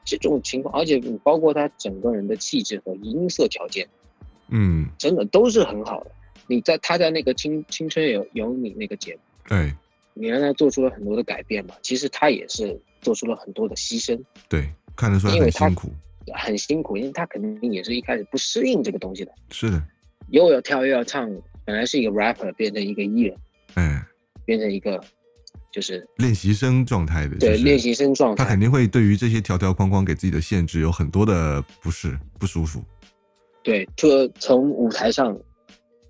[0.04, 3.88] 这种情况，而且你包括他整个人的气质和音色条件，
[4.48, 6.10] 嗯，真的都是很好的。
[6.46, 9.72] 你在他在那个青青春有有你那个节目，对，
[10.14, 11.74] 你让他做出了很多的改变嘛。
[11.82, 15.88] 其实他也是做出了很多的牺牲，对，看得出来很辛苦，
[16.34, 19.32] 很辛苦，因为他肯定也是一开始不适应这个东西的。
[19.50, 19.82] 是的，
[20.30, 21.30] 又要跳又要唱，
[21.64, 23.36] 本来是一个 rapper 变成一个艺人，
[23.74, 24.04] 哎，
[24.44, 25.02] 变成一个。
[25.72, 32.82] 就是练习生状态的，对练习生状态，他肯定会对于这些条条框框给自己的限制有很多的不适、不舒服。
[33.62, 35.34] 对，就从舞台上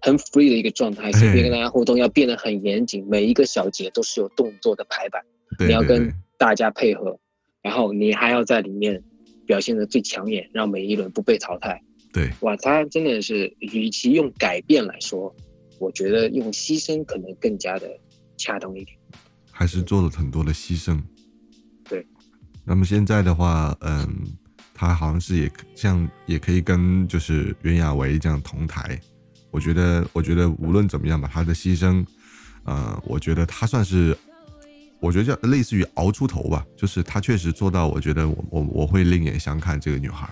[0.01, 5.23] 很 free 的一个状态，随便跟大家互动，要变得很严谨，每一个小节都是有动作的排版，
[5.61, 7.17] 你要跟大家配合，
[7.63, 9.01] 然后你还要在里面
[9.47, 11.81] 表现的最抢眼，让每一轮不被淘汰。
[12.13, 15.33] 对，哇，他真的是，与其用改变来说，
[15.79, 17.89] 我觉得用牺牲可能更加的
[18.37, 18.99] 恰当一点。
[19.53, 20.99] 还是做了很多的牺牲，
[21.89, 22.05] 对。
[22.65, 24.09] 那么现在的话，嗯，
[24.73, 28.99] 他好像是也像也可以跟就是袁娅维这样同台。
[29.51, 32.05] 我觉得，我觉得无论怎么样吧，他的牺牲，
[32.65, 34.17] 呃，我觉得他算是，
[34.99, 36.67] 我觉得叫类似于熬出头吧。
[36.75, 40.29] 就是他确实做到，我觉得我我我会另眼相看这个女孩。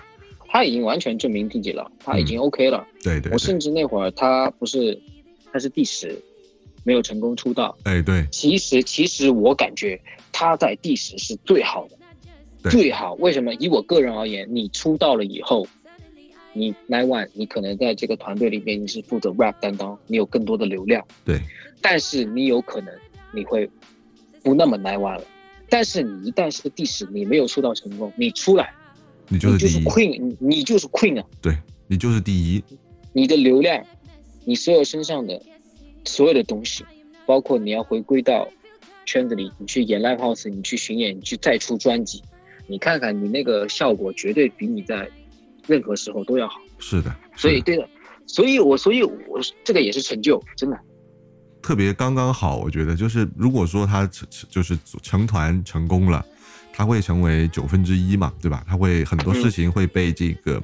[0.53, 2.85] 她已经完全证明自己了，她已经 OK 了。
[3.01, 3.31] 对对。
[3.31, 4.99] 我甚至那会儿她不是，
[5.53, 6.21] 她是第十。
[6.83, 9.99] 没有成功出道，哎，对，其实其实我感觉
[10.31, 13.13] 他在第十是最好的，最好。
[13.15, 13.53] 为什么？
[13.55, 15.67] 以我个人而言，你出道了以后，
[16.53, 21.39] 你 Nine One，你可能在这个团队里面你是负责 rap 担当，你有更多的流量，对。
[21.81, 22.93] 但是你有可能
[23.31, 23.69] 你会
[24.43, 25.23] 不那么 Nine One 了。
[25.69, 28.73] 但是你一旦是第十，你没有出道成功，你出来，
[29.29, 31.55] 你就是第一，Queen，你就是 Queen 啊，对
[31.87, 32.63] 你就是第一，
[33.13, 33.85] 你的流量，
[34.45, 35.41] 你所有身上的。
[36.05, 36.83] 所有的东西，
[37.25, 38.47] 包括你要回归到
[39.05, 42.21] 圈子里，你去演 live house，你去巡演，你去再出专辑，
[42.67, 45.09] 你看看你那个效果，绝对比你在
[45.67, 46.59] 任何时候都要好。
[46.79, 47.87] 是的，所以对的，
[48.25, 50.79] 所以我所以我这个也是成就，真的
[51.61, 52.57] 特别刚刚好。
[52.57, 56.25] 我觉得就是如果说他成就是成团成功了，
[56.73, 58.63] 他会成为九分之一嘛，对吧？
[58.67, 60.61] 他会很多事情会被这个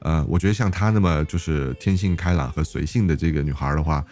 [0.00, 4.04] 呃，我觉得像他那么就是天性开朗和随性的这个女孩的话。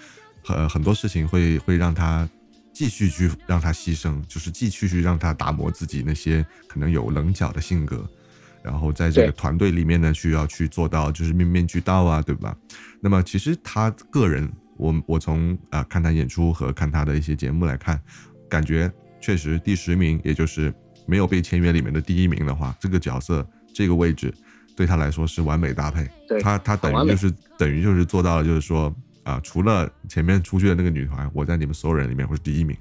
[0.44, 2.28] 很很多事情会会让他
[2.72, 8.04] 继续去让他牺牲，就是继续去让他打磨自己那些可能有棱角的性格，
[8.62, 12.56] 然后在这个团队里面呢，需要去做到就是面面俱到啊，对吧？
[13.00, 18.00] 那么其实他个人，我我从啊看他演出和看他的一些节目来看，
[18.50, 20.74] 感觉确实第十名，也就是
[21.06, 24.34] 没有被签约里面的第一名的话，这个角色这个位置
[24.76, 26.06] 对他来说是完美搭配。
[26.40, 28.94] 他他等于就是等于就是做到了，就是说。
[29.24, 32.76] 啊，除了前面出去的那个女团，我在你们所有人里面会是第一名。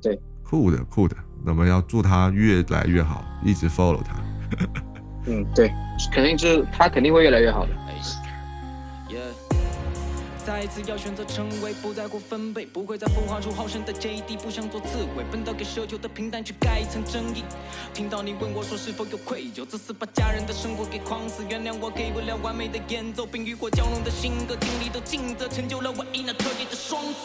[0.00, 1.16] 对，酷的酷的。
[1.44, 4.16] 那么要祝她越来越好，一直 follow 她。
[5.26, 5.70] 嗯，对，
[6.12, 7.72] 肯定是她肯定会越来越好的。
[10.48, 17.44] 再一次要选择成为，不再过分贝，不会再孵化出好胜的 JD，不想做刺猬，奔到给奢求的平淡去盖一层争议。
[17.92, 27.20] 听到你问我说是否有愧疚，自私把家人的生活给框死，原谅我给不了完美的演奏，并与火交融的性格，经历都尽责，成就了唯一那特别的双子。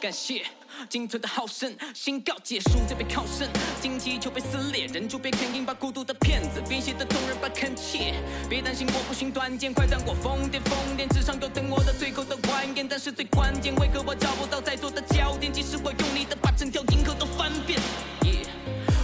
[0.00, 0.44] 感谢。
[0.88, 3.48] 仅存的好胜，宣告结束就被靠胜，
[3.80, 8.14] 心气就被撕裂，忍住别看硬，把孤独的骗子，编写的动人把恳切，
[8.48, 15.52] 别担心我不寻短见，快让我疯癫疯癫，至少有等我的最后的晚宴，但是最关键，为何我找不到在座的焦点？
[15.52, 17.78] 即使我用力的把整条银河都翻遍。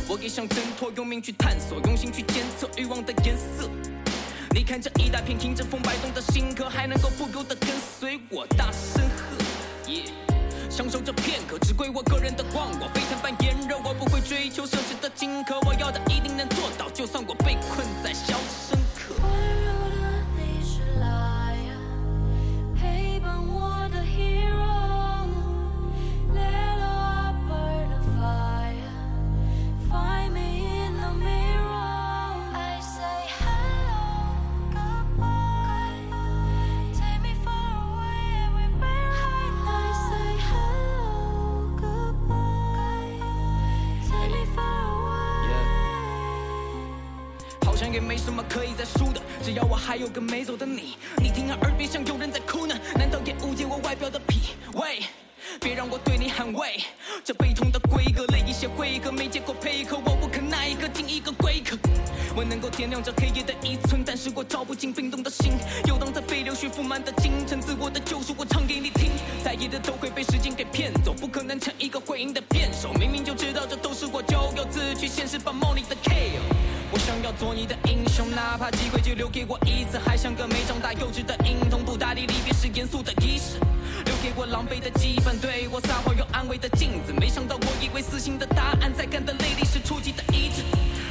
[0.08, 3.68] 我也想挣脱，用命去探索，用心去监测欲望的颜色。
[4.54, 9.36] 你看这一大片迎着风摆动的星河，还能够不由得跟随我大声喝。
[9.86, 10.35] Yeah.
[10.76, 12.86] 享受这片刻，只归我个人的光我。
[12.92, 18.75] 沸腾般炎热，我不会追求奢侈的金壳，我要的一定能做到，就算我被困在萧瑟
[50.16, 50.96] 个没走的你。
[51.18, 54.40] 你听啊，耳边像有人在哭呢，难道也误解我外表的品
[54.72, 55.02] 味，
[55.60, 56.80] 别让我对你喊喂
[57.22, 61.76] 这悲痛的规格，累一些回合没结果配合，我不肯那一个进一个归壳。
[62.34, 65.52] 我能够点亮这黑夜的一寸，但是我照不进冰冻的心，
[65.86, 69.10] 游荡在被流血覆满的京城，自我的救赎我唱给你听。
[69.44, 72.90] 在意的都会被时间给骗走，不可能成一个会赢的辩手。
[72.94, 76.55] 明明就知道这都是我咎由自取，现实把梦里的 kill。
[76.98, 83.58] 想要做你的英雄，哪怕机会就留给我一次，还像个没长大幼稚的婴童，不搭理离别是严肃的仪式，
[84.04, 87.12] 留给我狼狈的羁绊，对我撒谎又安慰的镜子。
[87.12, 90.62] 没想到我以为死心的答案，在干的泪里是初级的意志。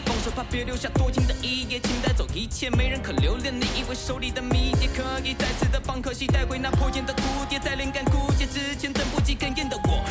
[0.06, 3.54] 放手吧，别留下多情的一页，请带走一切，没人可留恋。
[3.54, 10.04] 你以为手里的迷迭可以再次的放，可惜带回那破茧的蝴蝶，在灵感枯竭之前，等不及哽咽的我，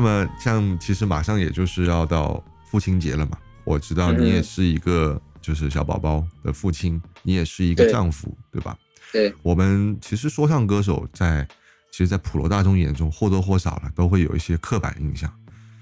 [0.00, 8.74] 那么像其实马上也就是要到父亲节了嘛，我知道你也是一个就是小宝宝的父亲，你也是一个丈夫，对吧？
[9.12, 11.46] 对，我们其实说唱歌手在
[11.90, 15.30] 其实，在普罗大众眼中或多或少了都会有一些刻板印象。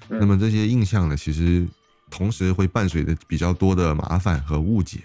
[0.09, 1.65] 嗯那么这些印象呢，其实
[2.11, 4.99] 同时会伴随着比较多的麻烦和误解。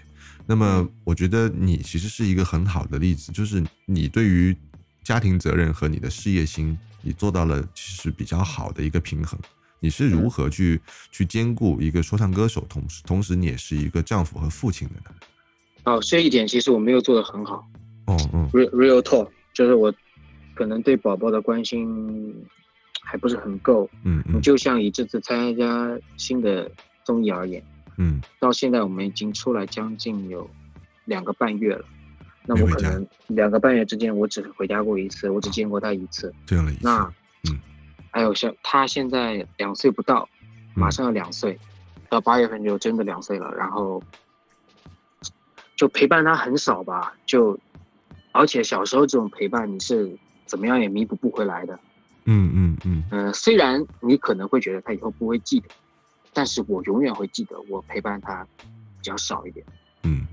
[0.44, 4.56] 那么我觉得你其实是一个很好的例子，就是你对于
[5.04, 9.38] 家庭责任和你的事业心，你做到了其实比较好的一个平衡。
[9.80, 15.14] 你是如何去去兼顾一个说唱歌手，同时同时你也是一个丈夫和父亲的呢？
[15.84, 17.68] 哦，这一点其实我没有做得很好。
[18.06, 19.92] 哦，嗯 real real talk，就是我
[20.54, 22.34] 可能对宝宝的关心
[23.02, 23.88] 还不是很够。
[24.04, 26.70] 嗯嗯就像以这次参加新的
[27.04, 27.62] 综艺而言，
[27.98, 30.48] 嗯到现在我们已经出来将近有
[31.04, 31.84] 两个半月了。
[32.46, 36.32] 那我可能两个半月之间，我只回家过一次，我只见过他一次。
[36.44, 37.12] 这样的一次，那，
[37.48, 37.58] 嗯，
[38.10, 40.28] 还有像他现在两岁不到，
[40.74, 41.58] 马上要两岁，
[42.10, 43.50] 到八月份就真的两岁了。
[43.56, 44.02] 然后
[45.74, 47.58] 就陪伴他很少吧，就
[48.32, 51.78] 而且小时候这种陪伴你是怎么样也弥补不回来的。
[52.26, 55.68] 嗯嗯嗯嗯、虽然你可能会觉得他以后不会记得，
[56.32, 59.64] 但是我永远会记得我陪伴他比较少一点。
[60.02, 60.26] 嗯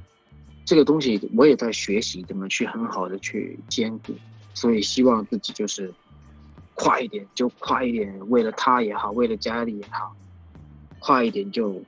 [0.71, 4.15] 这个东西我也在学习怎么去很好的去兼顾，
[4.53, 5.93] 所以希望自己就是
[6.75, 10.15] 快一点就快一点，为了他也好，为了家里也好，
[10.97, 11.83] 快一点就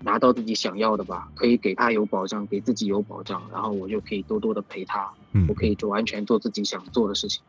[0.00, 7.40] 拿到自己想要的吧，可以给他有保障，给自己有保障，然后我就可以多多的陪他，嗯，我可以做完全做自己想做的事情。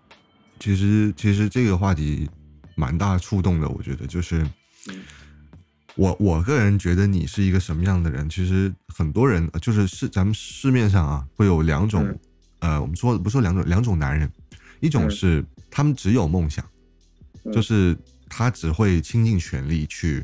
[0.58, 2.30] 其实其实这个话题
[2.76, 4.42] 蛮大触动的，我觉得就是
[4.88, 5.04] 嗯
[5.98, 8.30] 我我个人觉得你是一个什么样的人？
[8.30, 12.20] 其实很多人呃就是是咱们市面上啊会有两种，嗯
[12.60, 14.32] 呃，我们说不说两种两种男人，
[14.80, 16.64] 一种嗯是他们只有梦想，
[17.44, 17.98] 嗯就是
[18.30, 20.24] 他只会倾尽全力去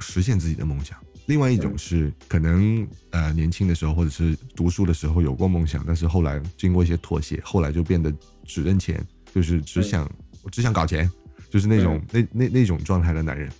[0.00, 0.98] 实现自己的梦想。
[1.26, 8.12] 另外一种嗯是可能呃年轻的时候或者是读书的时候有过梦想，但是后来经过一些妥协，后来就变得
[8.44, 9.02] 只认钱，
[9.34, 11.10] 就是只嗯想、我只想搞钱，
[11.48, 13.50] 就是那种、那那那种状态的男人。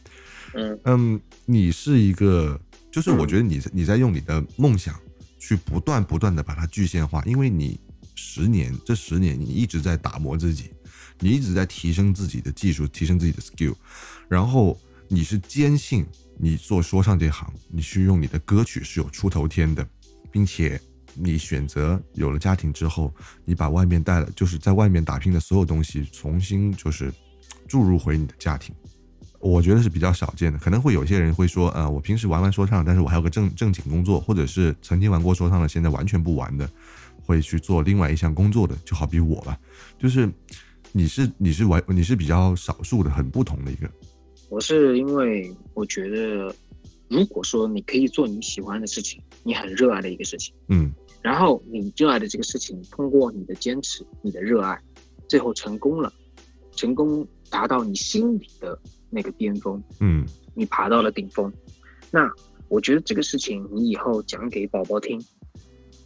[0.54, 4.94] 嗯嗯，你是一个，就是我嗯觉得你你在用你的梦想
[5.38, 7.80] 去不断不断的把它具现化，因为你
[8.14, 10.70] 十年这十年你一直在打磨自己，
[11.18, 13.74] 你一直在提升自己的技术，提升自己的 skill，
[14.28, 14.78] 然后
[15.09, 16.07] 你是坚信
[16.38, 19.86] 你做说唱这行，你去用你的歌曲是有出头天的，
[20.30, 20.80] 并且
[21.14, 23.12] 你选择有了家庭之后，
[23.44, 27.12] 你把外面带了，就是在外面打拼的所有东西重新就是
[27.68, 28.74] 注入回你的家庭。
[29.45, 36.66] 我觉得是比较少见的，可能会有些人会说，呃，我平时玩玩说唱，但是我还有个正正经工作，或者是曾经玩过说唱的，现在完全不玩的，
[37.26, 39.59] 会去做另外一项工作的，就好比我吧，
[39.99, 40.26] 就是
[40.92, 43.90] 你是你是玩你是比较少数的，很不同的一个。
[44.49, 46.55] 我是因为我觉得，
[47.09, 50.90] 如果说你可以做你喜欢的事情，你很热爱的一个事情，嗯。
[51.20, 54.78] 然后你热爱的这个事情，通过你的坚持、你的热爱，
[55.28, 56.11] 最后成功了，
[56.76, 58.78] 成功达到你心里的
[59.14, 61.52] 那个巅峰，嗯你爬到了顶峰。
[62.10, 62.28] 那
[62.68, 65.22] 我觉得这个事情，你以后讲给宝宝听，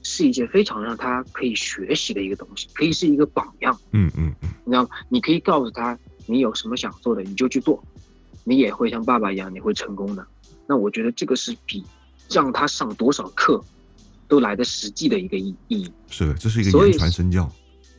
[0.03, 3.79] 是一件非常让他可以学习的一个东西，可以是一个榜样。
[3.93, 4.91] 嗯嗯嗯你知道吗？
[5.09, 7.83] 你可以告诉他，你有什么想做的，你就去做，
[8.45, 10.27] 你也会像爸爸一样，你会成功的。
[10.67, 11.83] 那我觉得这个是比
[12.31, 13.63] 让他上多少课
[14.27, 15.93] 都来的实际的一个意意义。
[16.09, 17.51] 是的，这是一个言传身教。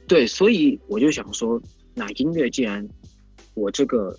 [0.08, 1.62] 对，所以我就想说，
[1.94, 2.88] 那音乐既然
[3.54, 4.16] 我这个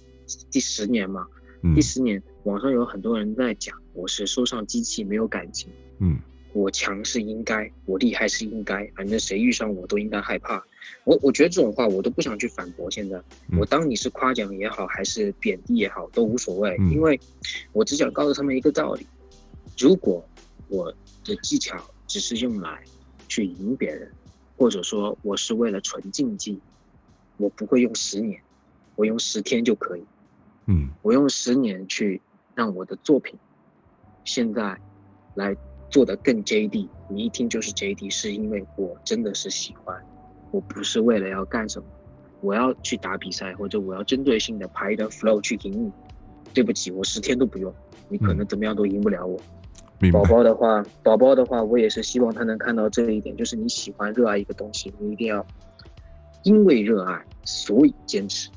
[0.51, 1.27] 第十年嘛，
[1.63, 6.19] 嗯第十年网上有很多人在讲我是说唱机器，没有感情，嗯
[6.53, 10.63] 我强是应该，我厉害是应该，反正谁遇上我都应该害怕。
[11.05, 12.91] 我我觉得这种话我都不想去反驳。
[12.91, 13.17] 现在
[13.51, 17.19] 嗯我当你是夸奖也好，还是贬低也好，都无所谓，嗯因为
[17.73, 19.07] 我只想告诉他们一个道理：
[19.79, 20.25] 如果
[20.69, 20.93] 我
[21.25, 22.83] 的技巧只是用来
[23.29, 24.11] 去赢别人，
[24.57, 26.59] 或者说我是为了纯竞技，
[27.37, 28.41] 我不会用十年，
[28.97, 30.03] 我用十天就可以。
[30.67, 32.21] 嗯我用十年去
[32.55, 33.35] 让我的作品
[34.25, 34.79] 现在
[35.35, 35.57] 来
[35.89, 40.01] 做的更 JD，你一听就是 JD，是因为我真的是喜欢，
[40.51, 41.87] 我不是为了要干什么，
[42.41, 45.93] 我要去打比赛或者我要针对性的排一段 flow 去赢你。
[46.53, 47.73] 对不起，我十天都不用，
[48.09, 49.41] 你可能怎么样都赢不了我。
[50.13, 50.25] 宝。
[50.25, 55.47] 宝的话，宝宝的话，我也是希望他能看到这一点，就是你喜欢、热爱一个东西，你一定要
[56.43, 58.51] 因为热爱，所以坚持。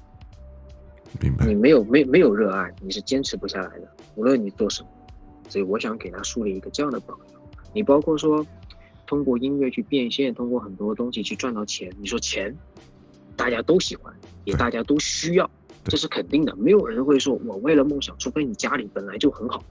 [1.22, 1.56] 明白你。
[1.56, 4.90] 没有没没有热爱，你是坚持不下来的，无论你做什么。
[5.50, 7.42] 所以我想给他树立一个这样的榜样。
[7.74, 8.46] 你包括说，
[9.06, 11.92] 通过音乐去变现，通过很多东西去赚到钱。
[12.00, 12.56] 你说钱，
[13.36, 14.14] 大家都喜欢，
[14.46, 15.50] 也大家都需要，
[15.86, 16.56] 这是肯定的。
[16.56, 19.64] 没有人会说我为了梦想，除非你家里本来就很好，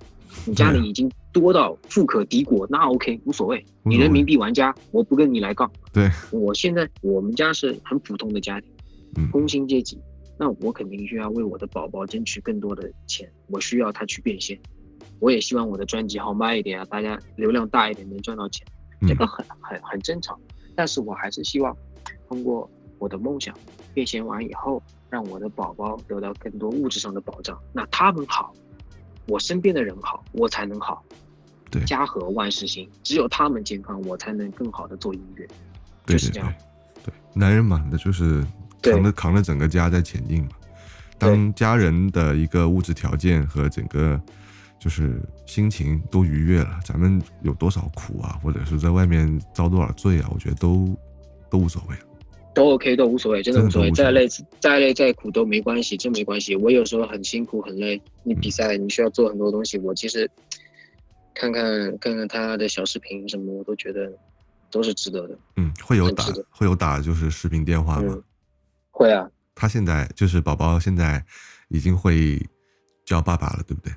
[0.47, 3.64] 你家里已经多到富可敌国，那 OK 无所谓。
[3.82, 5.70] 你人民币玩家，我不跟你来杠。
[5.93, 8.70] 对，我现在我们家是很普通的家庭。
[9.14, 9.99] 嗯工薪阶级，
[10.43, 14.59] 那我肯定需要为我的宝宝争取更多的钱，我需要他去变现，
[15.20, 18.66] 我也希望我的专辑好卖一点啊，大家流量大一点，能赚到钱，
[19.03, 20.36] 嗯这个很很很正常。
[20.74, 21.76] 但是我还是希望
[22.28, 22.68] 通过
[22.99, 23.57] 我的梦想
[23.95, 28.53] 变现完以后，让我的宝宝得到更多物质上的保障，那他们好，
[29.28, 31.05] 我身边的人好，我才能好。
[31.70, 35.47] 对家和万事兴，只有他们健康，我才能更好的做音乐。
[36.05, 36.53] 就是这样
[37.05, 38.49] 对，男人嘛，那就是对
[38.83, 40.51] 扛着扛着整个家在前进嘛。
[41.18, 44.20] 当家人的一个物质条件和整个
[44.78, 50.97] 就是心情都愉悦了，咱们有多少苦啊，或者是在外面遭多少罪啊，我觉得都
[51.49, 52.03] 都无所谓了。
[52.55, 54.28] 都 OK，都无所谓，真的无所谓，再累
[54.61, 56.55] 再累再苦都没关系，真没关系。
[56.55, 60.30] 我有时候很辛苦很累，你比赛你需要做很多东西，我其实
[61.33, 64.12] 看看看看他的小视频什么，我都觉得
[64.70, 65.39] 都是值得的。
[65.57, 68.12] 嗯，会有打会有打就是视频电话吗？
[68.14, 68.22] 嗯，
[69.03, 71.24] 会啊，他现在就是宝宝现在
[71.68, 72.40] 已经会
[73.05, 73.92] 叫爸爸了，对不对？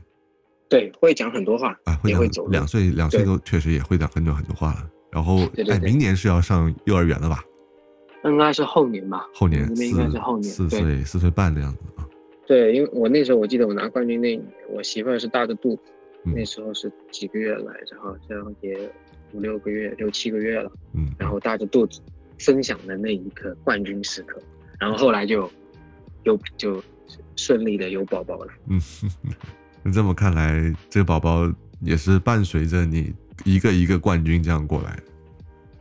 [0.67, 4.89] 对，会讲很多话，啊，会讲也会走两岁两岁对都确实也会讲很多很多话了。
[5.11, 7.43] 然后哎，对对对明年是要上幼儿园了吧？
[8.23, 12.07] 应该是后年吧，后年应该是后年四岁四岁半的样子啊。
[12.47, 15.81] 对，因为我那时候我记得我拿冠军那一年，我媳妇儿是大着肚子，
[16.25, 18.75] 嗯那时候是几个月来着，好像也
[19.33, 20.71] 五六个月、六七个月了。
[20.93, 22.01] 嗯，然后大着肚子
[22.39, 24.41] 分享的那一刻冠军时刻，
[24.79, 25.51] 然后后来就
[26.23, 26.83] 又就
[27.35, 28.53] 顺利的有宝宝了。
[28.67, 28.81] 嗯，
[29.83, 31.51] 那这么看来，这个宝宝
[31.81, 33.13] 也是伴随着你
[33.43, 35.03] 一个一个冠军这样过来的，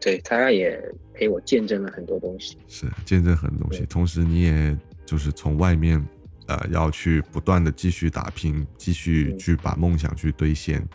[0.00, 0.80] 对，他也
[1.14, 2.58] 陪我见证了很多东西。
[2.68, 3.86] 是见证很多东西。
[3.86, 4.76] 同时，你也
[5.06, 6.04] 就是从外面，
[6.46, 10.86] 呃，要去不断的继续打拼，继续嗯去把梦想去兑现，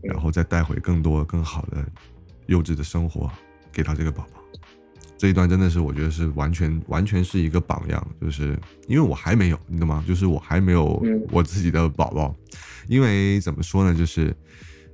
[0.00, 1.84] 然嗯后再带回更多更好的
[2.46, 3.30] 优质的生活
[3.70, 4.41] 给到这个宝宝。
[5.22, 8.58] 这一段真的是我觉得是完全完全是一个榜样，就是
[8.88, 10.04] 因为我还没有，你懂吗？
[10.04, 12.34] 就是我还没有嗯我自己的宝宝，
[12.88, 14.36] 因为怎么说呢，就是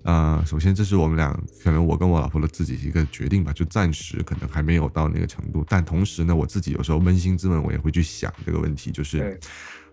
[0.03, 9.41] 呃，首先这是我们俩可能我跟我老婆的自己一个决定吧，就暂时可能还没有到那个程度，但同时呢，我自己有时候扪心自问，我也会去想这个问题，就是嗯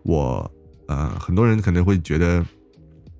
[0.04, 0.52] 我
[0.90, 2.46] 呃，很多人可能会觉得。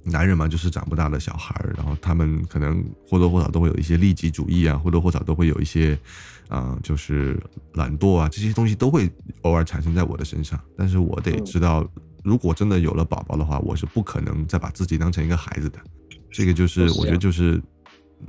[0.08, 5.98] 男人嘛，就是长不大的小孩儿，然后他们可能或多或少都会有一些利己主义啊，或多或少都会有一些，
[6.48, 7.42] 啊、就是
[7.74, 9.10] 懒惰啊，这些东西都会
[9.42, 10.60] 偶尔产生在我的身上。
[10.78, 11.88] 但是我得嗯知道，
[12.24, 15.80] 如果真的有了宝宝的话，我是不可能再把自己当成一个孩子的。
[16.32, 17.62] 这个就是我觉得就是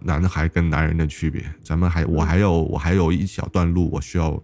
[0.03, 1.45] 男孩跟男人的区别。
[1.63, 4.43] 咱们还我还有我还有一小段路，我需要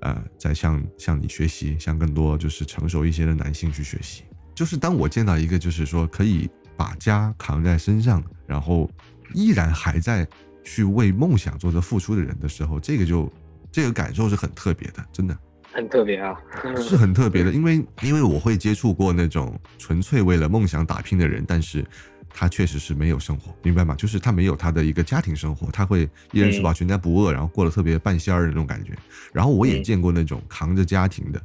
[0.00, 4.24] 呃再向向你学习，向更多就是成熟一些的男性去学习。
[4.54, 8.90] 就是当我见到一个就是说可以把家扛在身上，然后
[9.32, 10.26] 依然还在
[10.64, 13.32] 去为梦想做着付出的人的时候，这个就
[13.70, 15.36] 这个感受是很特别的，真的。
[15.74, 16.38] 很特别啊，
[16.86, 21.82] 是很特别的，因为因为我会接触过那种纯粹为了梦想打拼的人，但是
[22.28, 23.94] 他确实是没有生活，明白吗？
[23.94, 28.92] 就是他没有他的一个家庭生活，他会一人吃饱全家不饿，然后过得特别半仙儿的那种感觉。
[29.32, 31.42] 然后我也嗯见过那种扛着家庭的，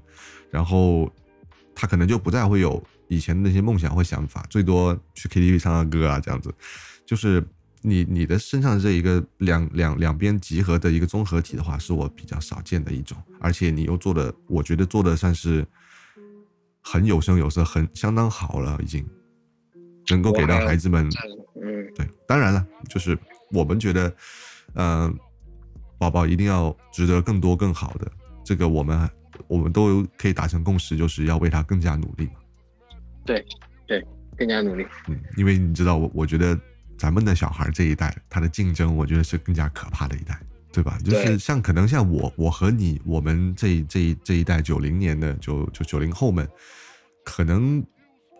[0.51, 1.09] 然后
[1.74, 6.53] 他可能就不再会有以前的那些梦想或想法，最多去 KTV 唱唱歌啊这样子，
[7.05, 7.41] 就是。
[7.88, 15.66] 你你的身上这一个两两两边集合的一个综合体的话，是我比较少见的一种，而且你又做的，我觉得做的算是
[16.82, 19.08] 很有声有色，很相当好了，已经
[20.10, 21.10] 能够给到孩子们。
[21.56, 23.18] 嗯，对，当然了，就是
[23.52, 24.14] 我们觉得，
[24.74, 25.18] 嗯、
[25.98, 28.12] 宝宝一定要值得更多更好的，
[28.44, 29.10] 这个我们
[29.48, 32.34] 我们都可以达成共识，就是要为他更加努力嘛。
[33.26, 33.46] 对
[33.88, 34.06] 对，
[34.38, 34.86] 更加努力。
[35.08, 36.60] 嗯，因为你知道，我我觉得
[36.98, 40.39] 咱们的小孩这一代，他的竞争，我觉得是更加可怕的一代，
[40.74, 40.98] 对吧？
[41.06, 46.48] 就是像可能像我，我和你，我们这这这一代九零年的九就九零后们，
[47.24, 47.84] 可能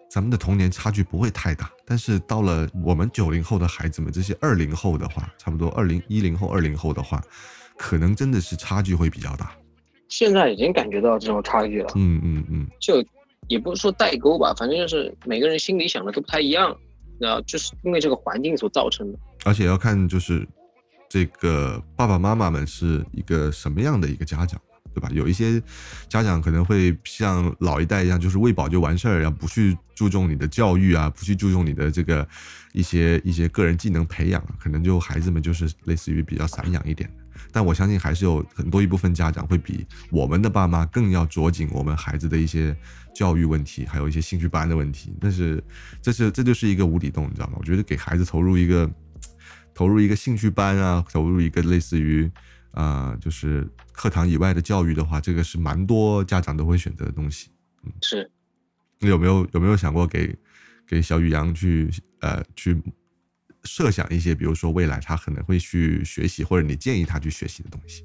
[0.10, 7.22] 咱们的童年差距不会太大，但是到了我们九零后的孩子们，这些二零后的话，差不多二零一零后、二零后的话，
[7.78, 9.52] 可能真的是差距会比较大。
[10.10, 13.04] 现在已经感觉到这种差距了，嗯嗯嗯，就
[13.50, 16.76] 也不是说代沟吧，反正就是每个人心里想的都不太一样，
[17.20, 19.20] 然后就是因为这个环境所造成的。
[19.46, 20.48] 而且要看就是
[21.10, 24.60] 这个爸爸妈妈们是一个什么样的一个家长，
[24.94, 25.10] 对吧？
[25.14, 25.62] 有一些
[26.10, 32.28] 家长可能会像老一代一样，就是喂饱就完事儿，然后不去注重你的教育啊，不去注重你的这个
[32.74, 37.24] 一些一些个人技能培养，可能就孩子们就是类似于比较散养一点的。
[37.52, 42.76] 但我相信还是有很多一部分家长会比我们的爸妈更要着紧我们孩子的一些
[43.18, 45.12] 教育问题，还有一些兴趣班的问题。
[45.20, 45.64] 但是
[46.04, 47.56] 这是这就是一个无底洞，你知道吗？
[47.58, 48.88] 我觉得给孩子投入一个
[49.74, 52.30] 投入一个兴趣班啊，投入一个类似于
[52.72, 57.50] 啊、呃就是课堂以外的教育的话，这个是蛮多家长都会选择的东西。
[57.84, 58.30] 嗯是，
[59.00, 60.38] 你有没有有没有想过给
[60.88, 61.90] 给小宇阳去
[62.20, 62.80] 呃去
[63.64, 68.04] 设想一些，比如说未来他可能会去学习，或者你建议他去学习的东西？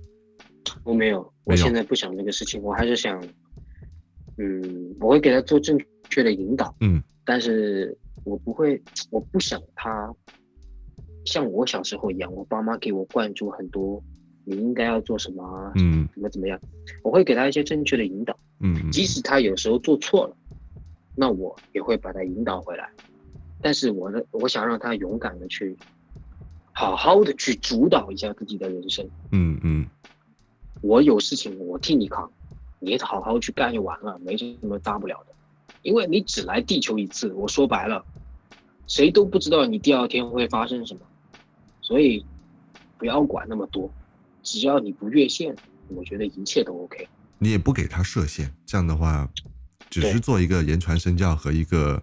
[0.84, 3.22] 我没有，没有我现在不想这个事情，我还是想，
[4.39, 5.78] 嗯，我会给他做正
[6.11, 7.03] 确的引导，嗯。
[7.24, 10.14] 但是我不会，我不想他
[11.24, 14.03] 像我小时候一样，我爸妈给我灌输很多
[14.45, 16.09] 你应该要做什么啊，嗯。
[16.14, 16.61] 怎么怎么样，
[17.05, 18.74] 我会给他一些正确的引导，嗯。
[18.85, 18.91] 嗯。
[18.91, 20.37] 即使他有时候做错了，
[21.14, 22.91] 那我也会把他引导回来。
[23.61, 25.78] 但是我的，我想让他勇敢的去，
[26.72, 29.09] 好好的去主导一下自己的人生。
[29.30, 29.87] 嗯嗯。
[30.80, 32.33] 我有事情我替你扛，
[32.83, 35.33] 你好好去干就完了，没什么大不了的。
[35.83, 38.05] 因为你只来地球一次，我说白了，
[38.89, 41.01] 谁都不知道你第二天会发生什么，
[41.80, 42.24] 所以
[42.99, 43.89] 不要管那么多，
[44.43, 45.55] 只要你不越线，
[45.89, 47.09] 我觉得一切都 OK。
[47.39, 49.28] 你也不给他设限，这样的话，
[49.89, 52.03] 只是做一个言传身教和一个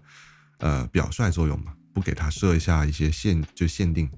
[0.59, 4.09] 呃表率作用嘛，不给他设一下一些限就限定。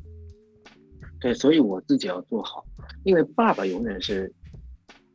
[1.19, 2.65] 对，所以我自己要做好，
[3.03, 4.33] 因为爸爸永远是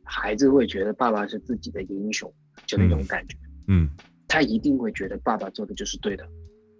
[0.07, 2.33] 孩子会觉得爸爸是自己的英雄，
[2.65, 3.37] 就那种感觉。
[3.67, 3.89] 嗯
[4.29, 6.27] 他一定会觉得爸爸做的就是对的，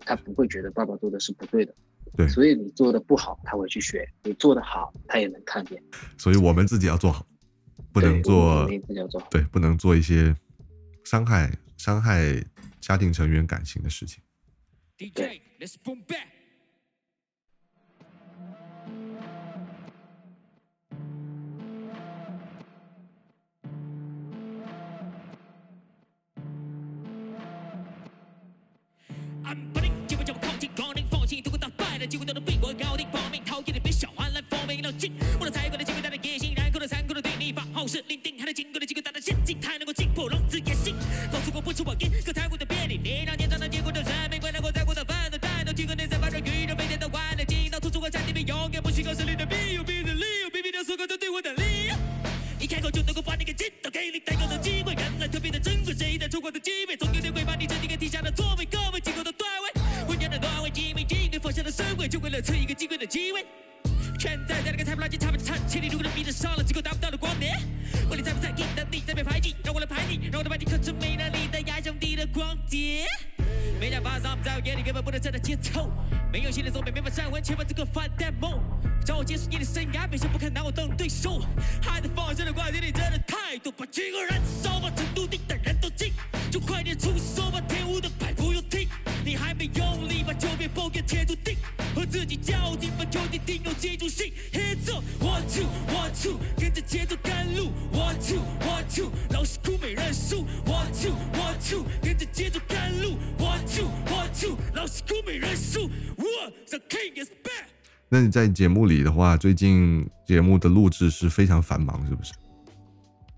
[0.01, 1.73] 他不会觉得爸爸做的是不对的。
[2.15, 5.81] 对所以你做的不好，他会去学；你做的好，他也能看见。
[6.17, 7.25] 所以我们自己要做好，
[7.91, 9.27] 不能做自己要做好。
[9.29, 10.35] 对，不能做一些
[11.03, 12.43] 伤害伤害
[12.79, 14.23] 家庭成员感情的事情。
[14.97, 15.41] DJ,
[29.47, 32.56] I'm putting 机会叫我靠近，光临放弃，如果打败了机会都能被
[108.17, 112.33] 那你在节目里的话，最近节目的录制是非常繁忙，是不是？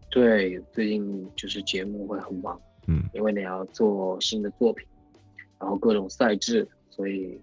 [0.09, 2.57] 对，最近就是节目会很忙，
[2.87, 4.87] 嗯，因为你要做新的作品，
[5.59, 7.41] 然后各种赛制，所以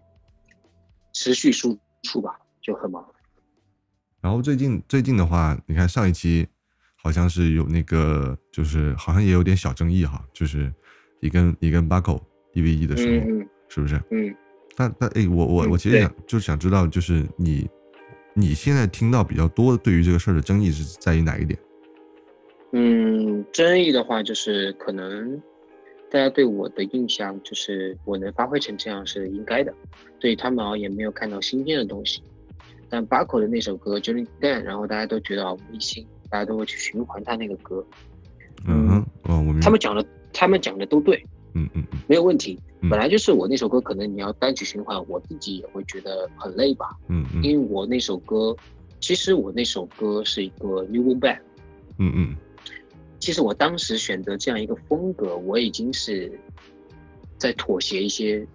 [1.13, 3.05] 持续输出吧，就很忙。
[4.23, 6.49] 然后最近最近的话，你看上一期
[6.95, 10.73] 好像是有那个，就是好像也有点小争议哈，就是
[11.21, 12.19] 你跟你跟巴口
[12.55, 13.27] 一 v 一的时候，
[13.69, 14.03] 是不是？
[14.11, 14.35] 嗯，
[14.77, 17.69] 但但哎，我我嗯我其实对想就是想知道，就是你
[18.35, 21.59] 你现在听到比较多对于这个事儿的争议是在于哪一点？
[22.73, 25.41] 嗯，争议的话就是可能
[26.11, 29.73] 大家对我的印象就是我能发挥成这样是应该的，
[30.21, 32.23] 对他们而言没有看到新鲜的东西。
[32.89, 37.85] 但巴口的那首歌《j o l y Dan》，然后大家都觉得耳目一新，大家都会去循环他那个歌。
[38.65, 39.61] 嗯哼，哦，我明白。
[39.61, 41.25] 他们讲的，他们讲的都对，
[41.57, 42.59] 嗯嗯嗯没有问题。
[42.83, 46.97] 嗯本来就是我那首歌，可能你要单曲循环，我自己也会觉得很累吧。
[47.09, 48.55] 嗯嗯因为我那首歌，
[49.01, 51.41] 其实我那首歌是一个 new band。
[51.99, 52.37] 嗯嗯
[53.19, 56.31] 其实我当时选择这样一个风格，我已经是
[57.39, 58.47] 在妥协一些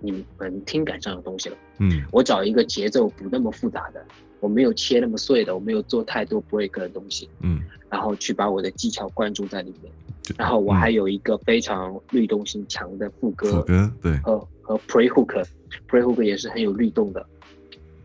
[0.00, 1.56] 你们听感上的东西了。
[1.78, 4.04] 嗯我找一个节奏不那么复杂的，
[4.42, 9.92] 我没有切那么碎的，我没有做太多 break 的东西，嗯，然后去把我的技巧灌注在里面。
[10.36, 17.24] 然后我嗯还有一个非常律动性强的副歌，副歌对，和和 pre hook，pre hook 也是很有律动的。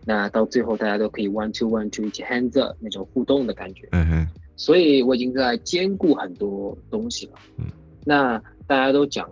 [0.06, 3.88] 那到最后大家都可以 one two one two 一起 hands up 那种互动的感觉。
[3.92, 7.34] 哎嘿，所以我已经在兼顾很多东西了。
[7.58, 7.66] 嗯，
[8.06, 9.28] 那大家都讲，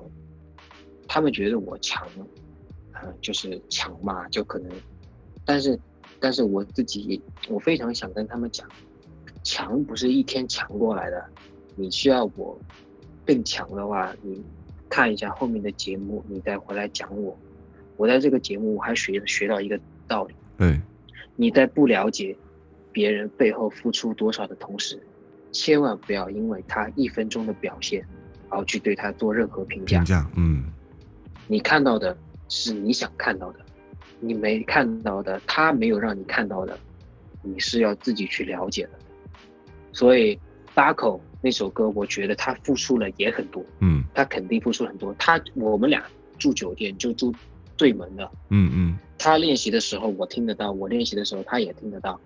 [1.08, 2.08] 他们觉得我强，
[2.94, 4.70] 呃，就是强嘛，就可能，
[5.44, 5.78] 但是，
[6.26, 8.68] 但是我自己，我非常想跟他们讲，
[9.44, 11.24] 强不是一天强过来的，
[11.76, 12.60] 你需要我
[13.24, 14.44] 更强的话，你
[14.90, 17.38] 看一下后面的节目，你再回来讲我。
[17.96, 20.34] 我在这个节目我还学学到一个道理。
[20.58, 20.82] 对，
[21.36, 22.36] 你在不了解
[22.92, 25.00] 别人背后付出多少的同时，
[25.52, 28.04] 千万不要因为他一分钟的表现，
[28.50, 30.06] 然后去对他做任何评价评。
[30.06, 30.74] 价，嗯
[31.46, 32.18] 你看到的
[32.50, 33.60] 是你想看到的，
[34.28, 36.78] 你没看到的，他没有让你看到的，
[37.42, 38.92] 你是要自己去了解的。
[39.94, 40.38] 所以
[40.74, 45.14] 八口那首歌，我觉得他付出了也很多，嗯他肯定付出很多。
[45.20, 46.04] 他我们俩
[46.40, 47.34] 住酒店就住
[47.78, 52.20] 对门的，嗯嗯他练习的时候我听得到，我练习的时候他也听得到。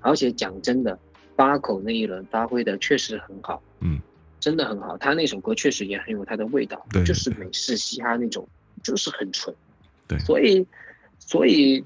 [0.00, 0.98] 而且讲真的，
[1.36, 3.98] 八口那一轮发挥的确实很好，嗯，
[4.38, 4.96] 真的很好。
[4.96, 8.48] 他那首歌确实也很有他的味道，对就是美式嘻哈那种，
[8.82, 9.54] 就是很纯。
[10.08, 10.66] 对所以，
[11.20, 11.84] 所以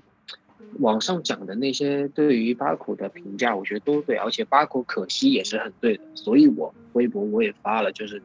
[0.79, 6.03] 网上讲的那些对于八口的评价，我觉得都对，而且八口可惜也是很对的。
[6.15, 8.23] 所以我微博我也发了，就是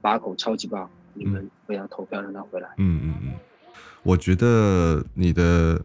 [0.00, 2.68] 八口超级棒，你们不要投票让他回来。
[2.78, 3.32] 嗯嗯嗯，
[4.02, 5.82] 我觉得你的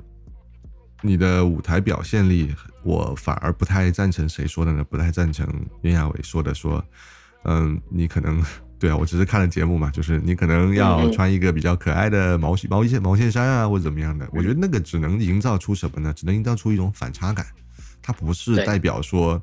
[1.02, 2.54] 你的舞台表现力，
[2.84, 4.84] 我反而不太赞成谁说的呢？
[4.84, 5.48] 不太赞成
[5.82, 6.84] 袁娅维说的，说，
[7.44, 8.42] 嗯，你可能
[8.78, 14.28] 对啊，我只是看了节目嘛，就是你可能要穿一个比较可爱的毛毛线毛线衫啊，或者怎么样的。
[14.32, 16.14] 我觉得那个只能营造出什么呢？
[16.14, 17.46] 只能营造出一种反差感，
[18.02, 19.42] 它不是代表说，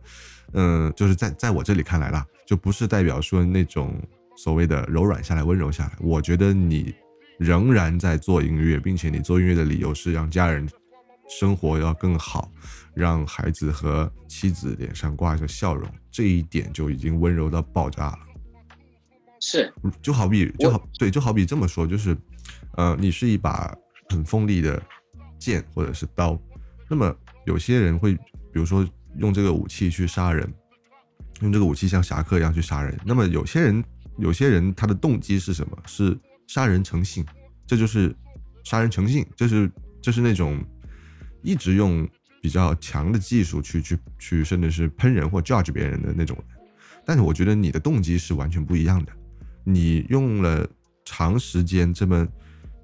[0.52, 3.94] 嗯，就是在在我这里看来啦，就不是代表说那种
[4.36, 5.92] 所谓的柔软下来、温柔下来。
[6.00, 6.94] 我觉得你
[7.38, 10.68] 仍然在做音乐，并且你做音乐的理由是让家人
[11.28, 12.52] 生活要更好，
[12.94, 18.18] 让孩子和妻子脸上挂着笑容，这一点就已经温柔到爆炸了。
[19.44, 22.16] 是，就好比就好对，就好比这么说，就是，
[22.76, 23.76] 呃，你是一把
[24.08, 24.80] 很锋利的
[25.36, 26.40] 剑或者是刀，
[26.88, 27.12] 那么
[27.44, 28.20] 有些人会，比
[28.52, 30.48] 如说用这个武器去杀人，
[31.40, 32.96] 用这个武器像侠客一样去杀人。
[33.04, 33.84] 那么有些人，
[34.16, 35.76] 有些人他的动机是什么？
[35.86, 36.16] 是
[36.46, 37.26] 杀人成性，
[37.66, 38.14] 这就是
[38.62, 39.68] 杀人成性，就是
[40.00, 40.64] 就是那种
[41.42, 42.08] 一直用
[42.40, 46.46] 比较强的技术去去去，甚至是喷人或 judge 别人的那种人。
[47.04, 49.12] 但是我觉得你的动机是完全不一样的。
[49.64, 50.68] 你用了
[51.04, 52.26] 长时间这么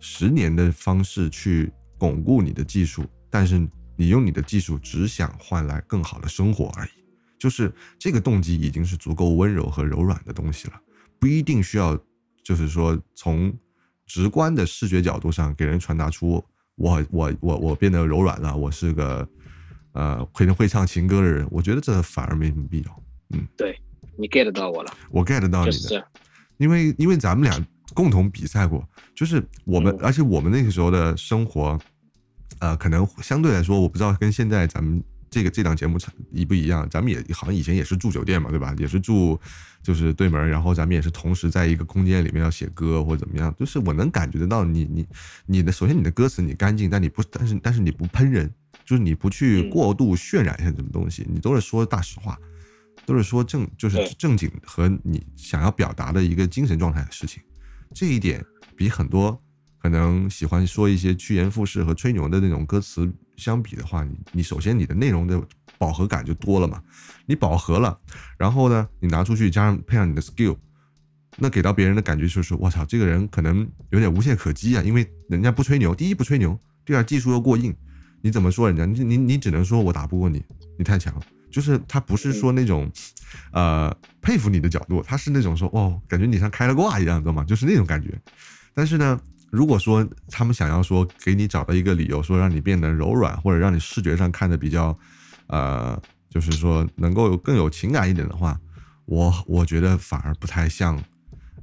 [0.01, 3.59] 十年的方式去巩固你的技术，但是
[3.97, 6.91] 你用你的技术只想换来更好的生活而已，
[7.39, 10.81] 就是这个动机已经是足够温柔和柔软的东西了，
[11.19, 11.99] 不一定需要，
[12.45, 13.53] 就是说从
[14.07, 16.45] 直观的视觉角度上给人传达出
[16.77, 19.29] 我我我我变得柔软了，我是个
[19.93, 23.03] 呃会会唱情歌的人，我觉得这反而没什么必要。
[23.31, 23.79] 嗯对
[24.17, 26.09] 你 get 到我了，我 get 到你的。
[26.59, 29.99] 因为因为咱们俩共同比赛过，就是我们，嗯。
[30.03, 31.79] 而且我们那个时候的生活，
[32.59, 35.99] 呃，可能相对来说，我不知道跟现在咱们这个这档节目
[36.31, 38.75] 一不一样，咱们也好像以前也是住酒店嘛，对吧？
[38.79, 39.39] 也是住
[39.83, 45.07] 就是对门，然后咱们也是同时在一个空间里面要写歌或者怎么样，就是我能感觉得到你你
[45.47, 48.53] 你的首先你的歌词你干净，但你不但是但是你不喷人，
[48.85, 49.71] 就是你不去嗯。
[49.71, 52.39] 过度渲染一些什么东西，你都是说大实话，
[53.09, 57.43] 都是说正就是正经和你想要表达的一个精神状态的事情，
[57.95, 58.45] 这一点
[58.77, 59.43] 比很多
[59.79, 65.43] 可能喜欢说一些趋炎附势和吹牛的那种歌词相比的话，你你首先你的内容的
[65.79, 66.83] 饱和感就多了嘛，
[67.25, 67.99] 你饱和了，
[68.37, 70.55] 然后呢，你拿出去加上配上你的 skill，
[71.39, 77.75] 那给到别人的感觉就是，我操，这个人可能有点无懈可击啊，因为人家不吹牛，第一不吹牛，第二技术又过硬，
[78.21, 78.85] 你怎么说人家？
[78.85, 80.45] 你你你只能说我打不过你，
[80.77, 81.19] 你太强。
[81.51, 82.91] 就是他不是说那种，
[83.53, 87.45] 呃，佩服你的角度，他是那种说，哦，感觉你像开了挂一样，知道吗？
[87.45, 88.17] 就是那种感觉。
[88.75, 89.21] 但是呢，
[89.51, 94.97] 如果说他们想要说给你找到一个理由，说让你变得柔软，或者让你视觉上看的比较，
[95.49, 98.59] 呃，就是说能够更有情感一点的话，
[99.07, 101.03] 我我觉得反而不太像，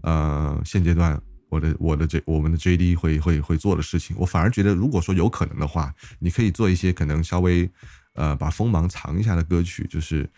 [0.01, 1.19] 呃，现阶段
[1.49, 4.15] 我的我的这我们的 JD 会会会做的事情。
[4.19, 7.69] 我反而觉得，如果说有可能的话，你可以做一些可能稍微，
[8.15, 10.29] 呃，把锋芒藏一下的歌曲，就是，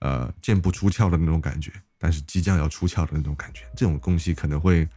[0.00, 4.88] 呃，剑不出鞘的那种感觉，但是即将要出鞘的那种感觉，这种东西可能会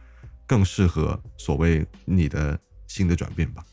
[0.46, 3.64] 更适合所谓你的新的转变吧。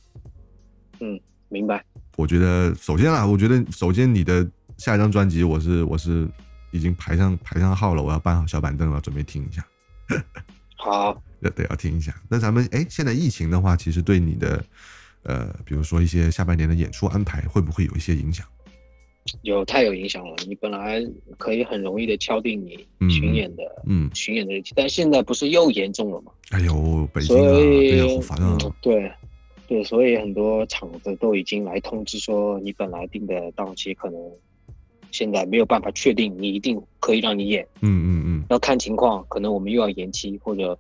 [0.99, 1.83] 嗯明白。
[2.17, 4.45] 我觉得首先啊，我觉得首先你的
[4.77, 6.27] 下一张专辑，我是我是
[6.71, 9.65] 已经排上排上号了，我要搬好小板凳了，准备听一下，
[10.77, 12.15] 好， 得得要听一下。
[12.27, 14.65] 那咱们哎，现在疫情的话，其实对你的
[15.23, 18.45] 呃，比如说一些下半年的演出安排，会不会有一些影响？
[19.41, 20.35] 有太有影响了。
[20.47, 21.03] 你本来
[21.37, 26.31] 可以很容易的敲定你嗯巡演的、嗯，巡演的日期，但现在不是又严重了吗？
[26.51, 28.57] 哎呦，北京啊，所以对呀，好烦啊。
[28.63, 29.11] 嗯，对
[29.67, 34.19] 对，所以很多厂子都已经来通知说，你本来定的档期可能
[35.11, 40.77] 现在没有办法确定，你一定可以让你演，嗯嗯嗯，要看情况，可能我们又要延期，或者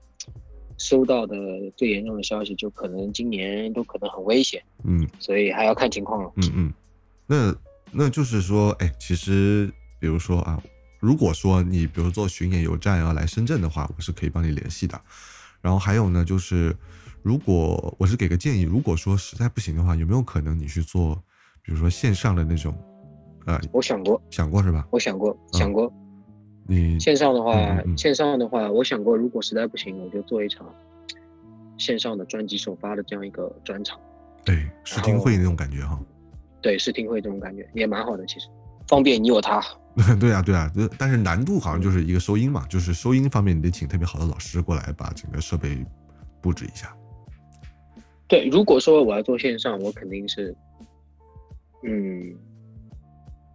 [0.77, 1.35] 收到的
[1.75, 6.31] 最严重的消息，就可能今年都可能很危险，嗯所以还要看情况了。
[6.35, 6.73] 嗯嗯，
[7.25, 7.55] 那
[7.97, 10.61] 那就是说，哎，其实比如说啊，
[10.99, 14.99] 如果说你比如做巡演有站要来深圳的话，我是可以帮你联系的。
[15.61, 16.75] 然后还有呢，就是
[17.23, 21.15] 如果我是给个建议，如果说实在不行的话，有没有可能你去做，
[21.61, 22.75] 比如说线上的那种，
[23.45, 24.85] 呃，我想过，想过是吧？
[24.91, 25.91] 我想过，嗯想过。
[26.67, 30.67] 你线上的话，嗯嗯嗯线上的话，我想过，如果实在不行，我就做一场
[31.77, 33.97] 线上的专辑首发的这样一个专场。
[34.43, 35.99] 对试听会那种感觉哈。
[36.65, 38.47] 对，试听会这种感觉也蛮好的，其实
[38.87, 39.61] 方便你我他。
[40.19, 45.77] 对啊，对啊，这但是难度好像就是一个收音嘛，就是收音方面你得请特别好的老师过来把整个设备
[46.41, 46.91] 布置一下。
[48.27, 50.55] 对，如果说我要做线上，我肯定是，
[51.83, 52.35] 嗯，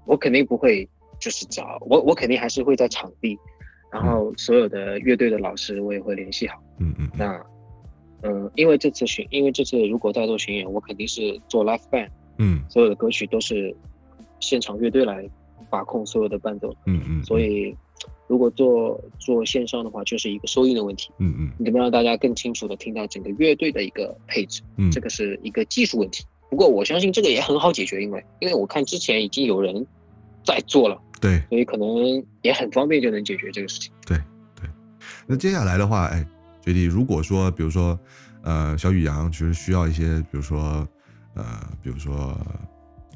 [0.06, 0.88] 我肯定不会
[1.18, 3.36] 就是找我，我肯定还是会在场地，
[3.92, 6.62] 然后所有的乐队的老师我也会联系好。
[6.78, 7.46] 嗯嗯嗯那，
[8.22, 12.08] 嗯，因为这次巡，因为这次如果在做巡演，我肯定是做 live band，
[12.40, 13.74] 嗯所有的歌曲都是
[14.40, 15.28] 现场乐队来
[15.68, 17.76] 把控所有的伴奏，嗯嗯，所以
[18.26, 21.10] 如果做做线上的话，就是一个收音的问题。
[21.18, 24.62] 嗯嗯你怎么让大家更清楚的听到整个乐队的一个配置？
[24.78, 26.24] 嗯，这个是一个技术问题。
[26.48, 29.86] 不过我相信这个也很好解决，因为因为我看之前已经有人
[30.44, 33.92] 在做了，对所以可能也很方便就能解决这个事情。
[34.06, 34.16] 对
[34.56, 34.68] 对。
[35.26, 36.26] 那接下来的话，哎，
[36.60, 37.96] 决定如果说，比如说，
[38.42, 40.84] 呃，小雨阳其实需要一些，比如说，
[41.34, 41.44] 呃，
[41.82, 42.36] 比如说，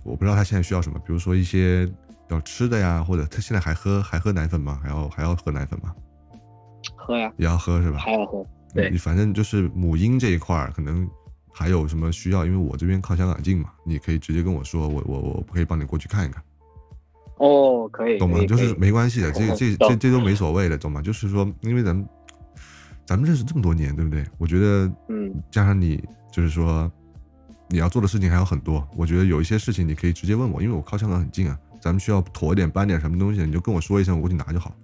[0.02, 1.90] 我不知道他现在需要什么，比如说一些
[2.28, 4.80] 要吃的呀，或者他现在还喝还喝奶粉吗？
[4.82, 5.94] 还要还要喝奶粉吗？
[6.96, 7.98] 喝呀，也要喝是吧？
[7.98, 8.44] 还要喝。
[8.74, 11.08] 对你反正就是母婴这一块儿，可能
[11.52, 16.42] 还有什么需要，因为我这边靠香港近嘛，你可以直接跟我说，我我我可以帮你过去看一看，
[17.36, 21.00] 哦，可以，懂吗就是没关系的，这这这这都没所谓的，懂吗？
[21.00, 22.04] 就是说，因为咱们
[23.06, 24.24] 咱们认识这么多年，对不对？
[24.38, 26.02] 我觉得，嗯，加上你，
[26.32, 26.90] 就是说
[27.68, 34.74] 你要做的事情还有很多，我觉得有一些事情你可以直接问我，因为我靠香港很近啊，咱们需要妥一点搬点什么东西，你就跟我说一声，我过去拿就好。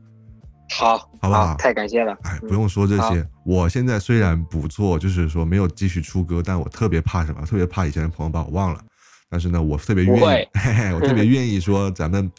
[0.73, 2.17] 好，好不好太感谢了。
[2.23, 3.27] 哎，嗯不用说这好些。
[3.45, 7.45] 我现在虽然不做，就是说没有继续出歌，但我特别怕什么？
[7.45, 8.81] 特别怕以前的朋友把我忘了。
[9.29, 12.31] 但是呢，我特别愿意， 嘿嘿，我特别愿意说，咱们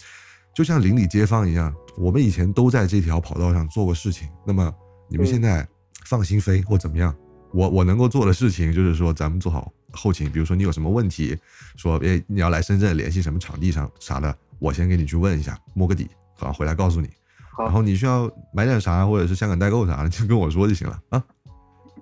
[0.56, 4.28] 就像邻里街坊一样，我们以前都在这条跑道上做过事情。
[4.46, 4.74] 那么
[5.10, 5.68] 你们嗯现在
[6.06, 7.14] 放心飞或怎么样？
[7.54, 10.32] 我我能够做的事情就是说，咱们做好后勤。
[10.32, 11.38] 比如说你有什么问题，
[11.76, 17.10] 说哎你要来深圳联系什么场地上啥的，我先给你去问一下，摸个底，好回来告诉你。
[17.54, 21.24] 好然后你需要买点啥，或者是香港代购啥的， 就跟我说就行了啊。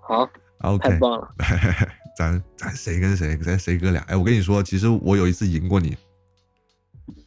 [0.02, 0.30] 好
[0.62, 1.36] ，OK，太棒了。
[2.18, 4.02] 咱咱谁跟谁，咱谁哥俩？
[4.04, 5.96] 哎，我跟你说，其实我有一次赢过你，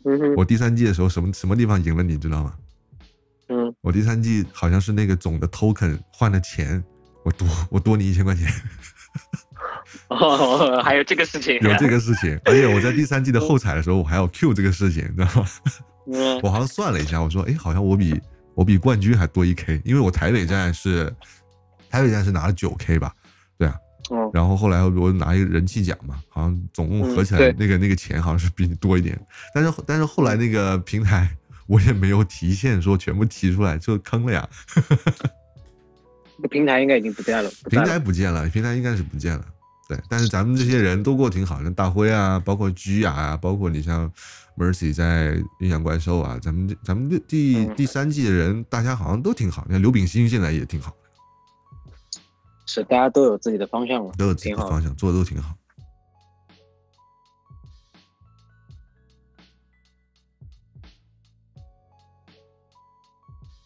[0.04, 2.54] 嗯哼，我第三季的时候什么什么地方赢了你，知道吗？
[3.48, 6.82] 嗯，我第三季好像是那个总的 token 换了钱，
[7.24, 8.46] 我多我多你一千块钱，
[10.08, 12.38] 哦，还有这个事情，有这个事情。
[12.44, 15.48] 而且我在第三季的后采的时候，我还要 Q 这个事情，你知道吗？
[16.12, 18.20] 嗯我好像算了一下，我说，哎，好像我比
[18.54, 21.14] 我比冠军还多一 k，因为我台北站是
[21.88, 23.14] 台北站是拿了九 k 吧，
[23.56, 23.76] 对啊，
[24.10, 29.16] 哦，然后后来我拿一个人气奖嘛，好像总共合起来那个、那个钱好像是比你多一点，
[29.54, 31.30] 但是但是后来那个平台
[31.68, 34.48] 我也没有提现说全部提出来，就坑了呀，
[36.36, 39.44] 这 个平台应该已经不在了，平台不见了，平台应该是不见了。
[39.94, 44.10] 对，但是咱们这些人都过得挺好，像大辉啊，包括居雅啊，包括你像
[44.56, 49.64] Mercy 在阴阳怪兽啊，咱们这咱们这第、嗯第三季的人，大家好像都挺好。
[49.66, 50.94] 你看刘炳新现在也挺好，
[52.66, 55.54] 是大家都有自己的方向了，都有自己的方向，做的都挺好。